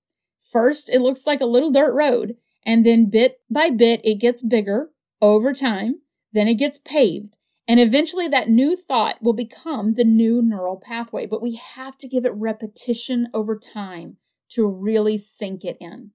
First, 0.41 0.89
it 0.91 1.01
looks 1.01 1.27
like 1.27 1.41
a 1.41 1.47
little 1.47 1.71
dirt 1.71 1.93
road, 1.93 2.37
and 2.65 2.85
then 2.85 3.11
bit 3.11 3.41
by 3.51 3.71
bit, 3.71 4.01
it 4.05 4.21
gets 4.21 4.43
bigger 4.43 4.91
over 5.21 5.53
time. 5.53 6.01
Then 6.33 6.49
it 6.49 6.55
gets 6.55 6.79
paved 6.79 7.39
and 7.69 7.79
eventually 7.79 8.27
that 8.29 8.49
new 8.49 8.75
thought 8.77 9.23
will 9.23 9.35
become 9.35 9.93
the 9.93 10.05
new 10.05 10.41
neural 10.41 10.79
pathway, 10.83 11.27
but 11.27 11.43
we 11.43 11.57
have 11.57 11.99
to 11.99 12.09
give 12.09 12.25
it 12.25 12.33
repetition 12.33 13.29
over 13.35 13.57
time 13.59 14.17
to 14.49 14.67
really 14.67 15.19
sink 15.19 15.67
it 15.67 15.77
in. 15.79 16.13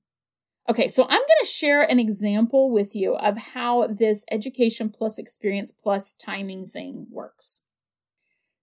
Okay, 0.68 0.88
so 0.88 1.04
I'm 1.04 1.10
going 1.10 1.44
to 1.44 1.46
share 1.46 1.84
an 1.84 2.00
example 2.00 2.72
with 2.72 2.96
you 2.96 3.16
of 3.16 3.38
how 3.38 3.86
this 3.86 4.26
education 4.32 4.90
plus 4.90 5.20
experience 5.20 5.72
plus 5.72 6.16
timing 6.16 6.66
thing 6.66 7.06
works. 7.12 7.62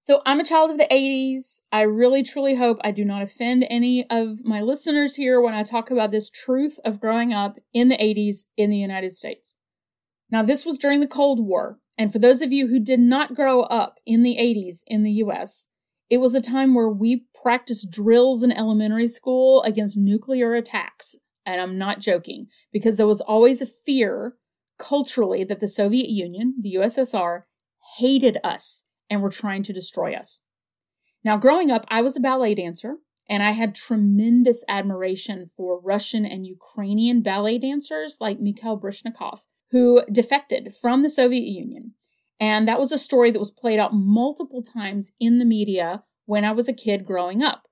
So 0.02 0.22
I'm 0.24 0.40
a 0.40 0.44
child 0.44 0.70
of 0.70 0.78
the 0.78 0.88
80s. 0.90 1.60
I 1.70 1.82
really 1.82 2.22
truly 2.22 2.54
hope 2.54 2.78
I 2.80 2.90
do 2.90 3.04
not 3.04 3.20
offend 3.20 3.66
any 3.68 4.08
of 4.08 4.42
my 4.44 4.62
listeners 4.62 5.16
here 5.16 5.42
when 5.42 5.52
I 5.52 5.62
talk 5.62 5.90
about 5.90 6.10
this 6.10 6.30
truth 6.30 6.78
of 6.86 7.00
growing 7.00 7.34
up 7.34 7.58
in 7.74 7.88
the 7.88 7.98
80s 7.98 8.44
in 8.56 8.70
the 8.70 8.78
United 8.78 9.12
States. 9.12 9.56
Now, 10.30 10.42
this 10.42 10.64
was 10.64 10.78
during 10.78 11.00
the 11.00 11.06
Cold 11.06 11.38
War, 11.46 11.80
and 11.98 12.10
for 12.10 12.18
those 12.18 12.40
of 12.40 12.50
you 12.50 12.68
who 12.68 12.80
did 12.80 13.00
not 13.00 13.34
grow 13.34 13.62
up 13.64 13.96
in 14.06 14.22
the 14.22 14.36
80s 14.40 14.78
in 14.86 15.02
the 15.02 15.12
US, 15.24 15.68
it 16.08 16.16
was 16.16 16.34
a 16.34 16.40
time 16.40 16.74
where 16.74 16.88
we 16.88 17.26
practiced 17.42 17.90
drills 17.90 18.42
in 18.42 18.52
elementary 18.52 19.06
school 19.06 19.62
against 19.64 19.98
nuclear 19.98 20.54
attacks. 20.54 21.14
And 21.44 21.60
I'm 21.60 21.76
not 21.76 22.00
joking, 22.00 22.46
because 22.72 22.96
there 22.96 23.06
was 23.06 23.20
always 23.20 23.60
a 23.60 23.66
fear 23.66 24.36
culturally 24.78 25.44
that 25.44 25.60
the 25.60 25.68
Soviet 25.68 26.08
Union, 26.08 26.54
the 26.58 26.74
USSR, 26.76 27.42
hated 27.98 28.38
us 28.42 28.84
and 29.11 29.20
were 29.20 29.31
trying 29.31 29.62
to 29.64 29.73
destroy 29.73 30.14
us. 30.14 30.40
Now, 31.25 31.37
growing 31.37 31.70
up, 31.70 31.85
I 31.88 32.01
was 32.01 32.16
a 32.16 32.20
ballet 32.20 32.55
dancer, 32.55 32.94
and 33.29 33.42
I 33.42 33.51
had 33.51 33.75
tremendous 33.75 34.64
admiration 34.68 35.46
for 35.57 35.81
Russian 35.81 36.25
and 36.25 36.46
Ukrainian 36.46 37.20
ballet 37.20 37.59
dancers 37.59 38.16
like 38.20 38.40
Mikhail 38.40 38.79
Baryshnikov, 38.79 39.40
who 39.70 40.03
defected 40.11 40.73
from 40.81 41.03
the 41.03 41.11
Soviet 41.11 41.44
Union. 41.44 41.94
And 42.40 42.66
that 42.66 42.81
was 42.81 42.90
a 42.90 42.99
story 42.99 43.31
that 43.31 43.38
was 43.38 43.51
played 43.51 43.79
out 43.79 43.92
multiple 43.92 44.62
times 44.62 45.12
in 45.20 45.38
the 45.38 45.44
media 45.44 46.05
when 46.25 46.44
I 46.44 46.53
was 46.53 46.68
a 46.68 46.73
kid 46.73 47.05
growing 47.05 47.42
up. 47.42 47.64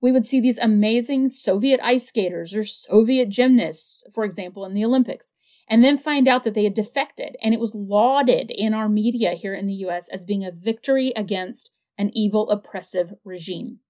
We 0.00 0.12
would 0.12 0.26
see 0.26 0.40
these 0.40 0.58
amazing 0.58 1.28
Soviet 1.28 1.80
ice 1.82 2.06
skaters 2.06 2.54
or 2.54 2.64
Soviet 2.64 3.28
gymnasts, 3.28 4.04
for 4.14 4.24
example, 4.24 4.64
in 4.64 4.74
the 4.74 4.84
Olympics, 4.84 5.34
and 5.68 5.84
then 5.84 5.98
find 5.98 6.26
out 6.26 6.44
that 6.44 6.54
they 6.54 6.64
had 6.64 6.74
defected. 6.74 7.36
And 7.42 7.52
it 7.52 7.60
was 7.60 7.74
lauded 7.74 8.50
in 8.50 8.74
our 8.74 8.88
media 8.88 9.32
here 9.32 9.54
in 9.54 9.66
the 9.66 9.74
US 9.74 10.08
as 10.08 10.24
being 10.24 10.44
a 10.44 10.50
victory 10.50 11.12
against 11.14 11.70
an 11.98 12.10
evil, 12.14 12.50
oppressive 12.50 13.14
regime. 13.24 13.80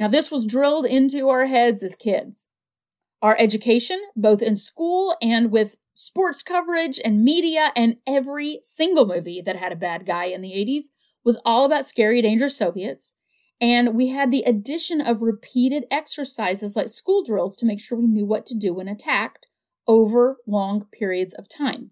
Now, 0.00 0.08
this 0.08 0.30
was 0.30 0.46
drilled 0.46 0.86
into 0.86 1.28
our 1.28 1.46
heads 1.46 1.82
as 1.82 1.96
kids. 1.96 2.48
Our 3.20 3.36
education, 3.38 4.00
both 4.16 4.42
in 4.42 4.56
school 4.56 5.16
and 5.20 5.52
with 5.52 5.76
sports 5.94 6.42
coverage 6.42 7.00
and 7.04 7.22
media 7.22 7.72
and 7.76 7.96
every 8.06 8.58
single 8.62 9.06
movie 9.06 9.42
that 9.44 9.56
had 9.56 9.72
a 9.72 9.76
bad 9.76 10.06
guy 10.06 10.24
in 10.24 10.40
the 10.40 10.52
80s, 10.52 10.84
was 11.24 11.38
all 11.44 11.64
about 11.64 11.86
scary, 11.86 12.22
dangerous 12.22 12.56
Soviets. 12.56 13.14
And 13.60 13.94
we 13.94 14.08
had 14.08 14.32
the 14.32 14.42
addition 14.42 15.00
of 15.00 15.22
repeated 15.22 15.84
exercises 15.88 16.74
like 16.74 16.88
school 16.88 17.22
drills 17.22 17.56
to 17.58 17.66
make 17.66 17.78
sure 17.78 17.96
we 17.96 18.08
knew 18.08 18.24
what 18.24 18.44
to 18.46 18.56
do 18.56 18.74
when 18.74 18.88
attacked 18.88 19.46
over 19.86 20.36
long 20.46 20.86
periods 20.92 21.34
of 21.34 21.48
time. 21.48 21.90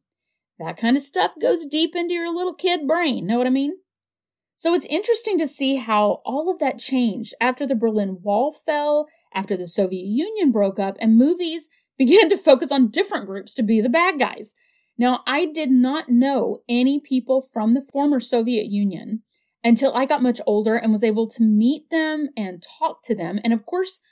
That 0.59 0.77
kind 0.77 0.97
of 0.97 1.03
stuff 1.03 1.33
goes 1.41 1.67
deep 1.67 1.97
into 1.97 2.15
your 2.15 2.35
little 2.35 2.55
kid 2.55 2.87
brain, 2.87 3.27
know 3.27 3.39
what 3.39 3.47
I 3.47 3.51
mean? 3.51 3.75
So 4.57 4.75
it's 4.75 4.85
interesting 4.87 5.39
to 5.39 5.49
see 5.49 5.77
how 5.77 6.21
all 6.25 6.51
of 6.53 6.59
that 6.59 6.79
changed 6.79 7.35
after 7.41 7.67
the 7.67 7.75
Berlin 7.75 8.19
Wall 8.23 8.53
fell, 8.53 9.09
after 9.33 9.57
the 9.57 9.67
Soviet 9.67 10.05
Union 10.05 10.53
broke 10.53 10.79
up, 10.79 10.97
and 11.01 11.17
movies 11.17 11.71
began 11.99 12.29
to 12.29 12.37
focus 12.37 12.71
on 12.71 12.91
different 12.91 13.27
groups 13.27 13.55
to 13.55 13.63
be 13.63 13.81
the 13.81 13.89
bad 13.89 14.19
guys. 14.19 14.55
Now, 14.99 15.23
I 15.27 15.47
did 15.47 15.71
not 15.71 16.11
know 16.11 16.59
any 16.69 17.01
people 17.01 17.41
from 17.41 17.73
the 17.73 17.81
former 17.81 18.21
Soviet 18.21 18.67
Union 18.67 19.23
until 19.65 19.95
I 19.95 20.05
got 20.05 20.23
much 20.23 20.43
older 20.47 20.77
and 20.77 20.93
was 20.93 21.03
able 21.03 21.27
to 21.29 21.43
meet 21.43 21.89
them 21.91 22.29
and 22.37 22.63
talk 22.63 23.03
to 23.05 23.15
them. 23.15 23.41
And 23.43 23.55
of 23.55 23.65
course, 23.65 24.03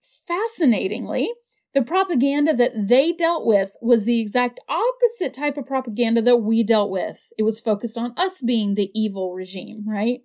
fascinatingly, 0.00 1.32
the 1.76 1.82
propaganda 1.82 2.56
that 2.56 2.88
they 2.88 3.12
dealt 3.12 3.44
with 3.44 3.72
was 3.82 4.06
the 4.06 4.18
exact 4.18 4.58
opposite 4.66 5.34
type 5.34 5.58
of 5.58 5.66
propaganda 5.66 6.22
that 6.22 6.38
we 6.38 6.62
dealt 6.62 6.90
with. 6.90 7.30
It 7.36 7.42
was 7.42 7.60
focused 7.60 7.98
on 7.98 8.14
us 8.16 8.40
being 8.40 8.76
the 8.76 8.90
evil 8.94 9.34
regime, 9.34 9.84
right? 9.86 10.20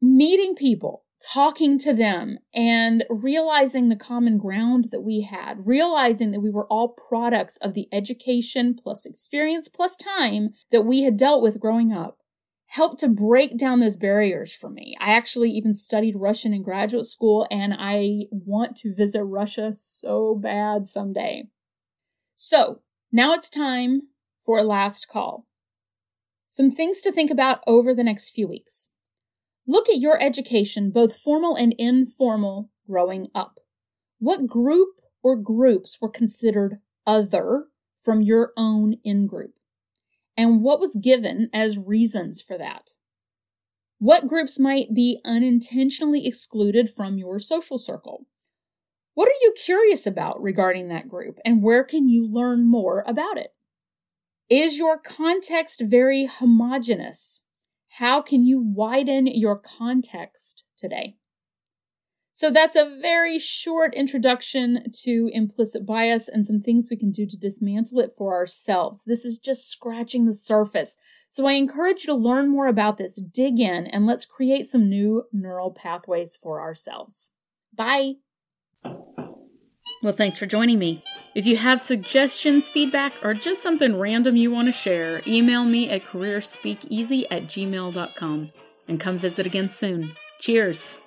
Meeting 0.00 0.54
people, 0.54 1.02
talking 1.20 1.76
to 1.80 1.92
them, 1.92 2.38
and 2.54 3.04
realizing 3.10 3.88
the 3.88 3.96
common 3.96 4.38
ground 4.38 4.90
that 4.92 5.00
we 5.00 5.22
had, 5.22 5.66
realizing 5.66 6.30
that 6.30 6.40
we 6.40 6.50
were 6.50 6.68
all 6.68 6.90
products 7.08 7.56
of 7.56 7.74
the 7.74 7.88
education 7.90 8.78
plus 8.80 9.04
experience 9.04 9.68
plus 9.68 9.96
time 9.96 10.50
that 10.70 10.82
we 10.82 11.02
had 11.02 11.16
dealt 11.16 11.42
with 11.42 11.58
growing 11.58 11.92
up 11.92 12.18
helped 12.66 13.00
to 13.00 13.08
break 13.08 13.56
down 13.56 13.80
those 13.80 13.96
barriers 13.96 14.54
for 14.54 14.68
me. 14.68 14.96
I 15.00 15.12
actually 15.12 15.50
even 15.50 15.72
studied 15.72 16.16
Russian 16.16 16.52
in 16.52 16.62
graduate 16.62 17.06
school 17.06 17.46
and 17.50 17.74
I 17.76 18.26
want 18.30 18.76
to 18.78 18.94
visit 18.94 19.22
Russia 19.22 19.72
so 19.72 20.34
bad 20.34 20.88
someday. 20.88 21.44
So 22.34 22.80
now 23.12 23.32
it's 23.32 23.48
time 23.48 24.02
for 24.44 24.58
a 24.58 24.64
last 24.64 25.08
call. 25.08 25.46
Some 26.48 26.70
things 26.70 27.00
to 27.02 27.12
think 27.12 27.30
about 27.30 27.60
over 27.66 27.94
the 27.94 28.04
next 28.04 28.30
few 28.30 28.48
weeks. 28.48 28.88
Look 29.66 29.88
at 29.88 29.98
your 29.98 30.20
education, 30.22 30.90
both 30.90 31.16
formal 31.16 31.56
and 31.56 31.74
informal, 31.78 32.70
growing 32.86 33.28
up. 33.34 33.58
What 34.18 34.46
group 34.46 35.00
or 35.22 35.36
groups 35.36 35.98
were 36.00 36.08
considered 36.08 36.78
other 37.06 37.66
from 38.02 38.22
your 38.22 38.52
own 38.56 38.96
in 39.02 39.26
group? 39.26 39.55
And 40.36 40.62
what 40.62 40.80
was 40.80 40.98
given 41.00 41.48
as 41.52 41.78
reasons 41.78 42.42
for 42.42 42.58
that. 42.58 42.90
What 43.98 44.28
groups 44.28 44.58
might 44.58 44.94
be 44.94 45.20
unintentionally 45.24 46.26
excluded 46.26 46.90
from 46.90 47.16
your 47.16 47.38
social 47.38 47.78
circle? 47.78 48.26
What 49.14 49.28
are 49.28 49.40
you 49.40 49.54
curious 49.64 50.06
about 50.06 50.42
regarding 50.42 50.88
that 50.88 51.08
group, 51.08 51.38
and 51.44 51.62
where 51.62 51.82
can 51.82 52.08
you 52.08 52.30
learn 52.30 52.68
more 52.68 53.02
about 53.06 53.38
it? 53.38 53.54
Is 54.50 54.76
your 54.76 54.98
context 54.98 55.82
very 55.84 56.26
homogenous? 56.26 57.44
How 57.98 58.20
can 58.20 58.44
you 58.44 58.60
widen 58.60 59.26
your 59.26 59.58
context 59.58 60.64
today? 60.76 61.16
So 62.36 62.50
that's 62.50 62.76
a 62.76 62.98
very 63.00 63.38
short 63.38 63.94
introduction 63.94 64.92
to 65.04 65.30
implicit 65.32 65.86
bias 65.86 66.28
and 66.28 66.44
some 66.44 66.60
things 66.60 66.88
we 66.90 66.96
can 66.98 67.10
do 67.10 67.24
to 67.24 67.34
dismantle 67.34 67.98
it 68.00 68.12
for 68.14 68.34
ourselves. 68.34 69.04
This 69.06 69.24
is 69.24 69.38
just 69.38 69.70
scratching 69.70 70.26
the 70.26 70.34
surface. 70.34 70.98
So 71.30 71.46
I 71.46 71.52
encourage 71.52 72.04
you 72.04 72.08
to 72.08 72.14
learn 72.14 72.50
more 72.50 72.66
about 72.66 72.98
this, 72.98 73.18
dig 73.18 73.58
in, 73.58 73.86
and 73.86 74.04
let's 74.04 74.26
create 74.26 74.66
some 74.66 74.90
new 74.90 75.22
neural 75.32 75.70
pathways 75.70 76.36
for 76.36 76.60
ourselves. 76.60 77.30
Bye. 77.74 78.16
Well, 78.84 80.12
thanks 80.12 80.36
for 80.36 80.44
joining 80.44 80.78
me. 80.78 81.02
If 81.34 81.46
you 81.46 81.56
have 81.56 81.80
suggestions, 81.80 82.68
feedback, 82.68 83.14
or 83.22 83.32
just 83.32 83.62
something 83.62 83.98
random 83.98 84.36
you 84.36 84.50
want 84.50 84.68
to 84.68 84.72
share, 84.72 85.22
email 85.26 85.64
me 85.64 85.88
at 85.88 86.04
careerspeakeasy 86.04 87.24
at 87.30 87.44
gmail.com 87.44 88.52
and 88.88 89.00
come 89.00 89.18
visit 89.18 89.46
again 89.46 89.70
soon. 89.70 90.12
Cheers. 90.38 90.98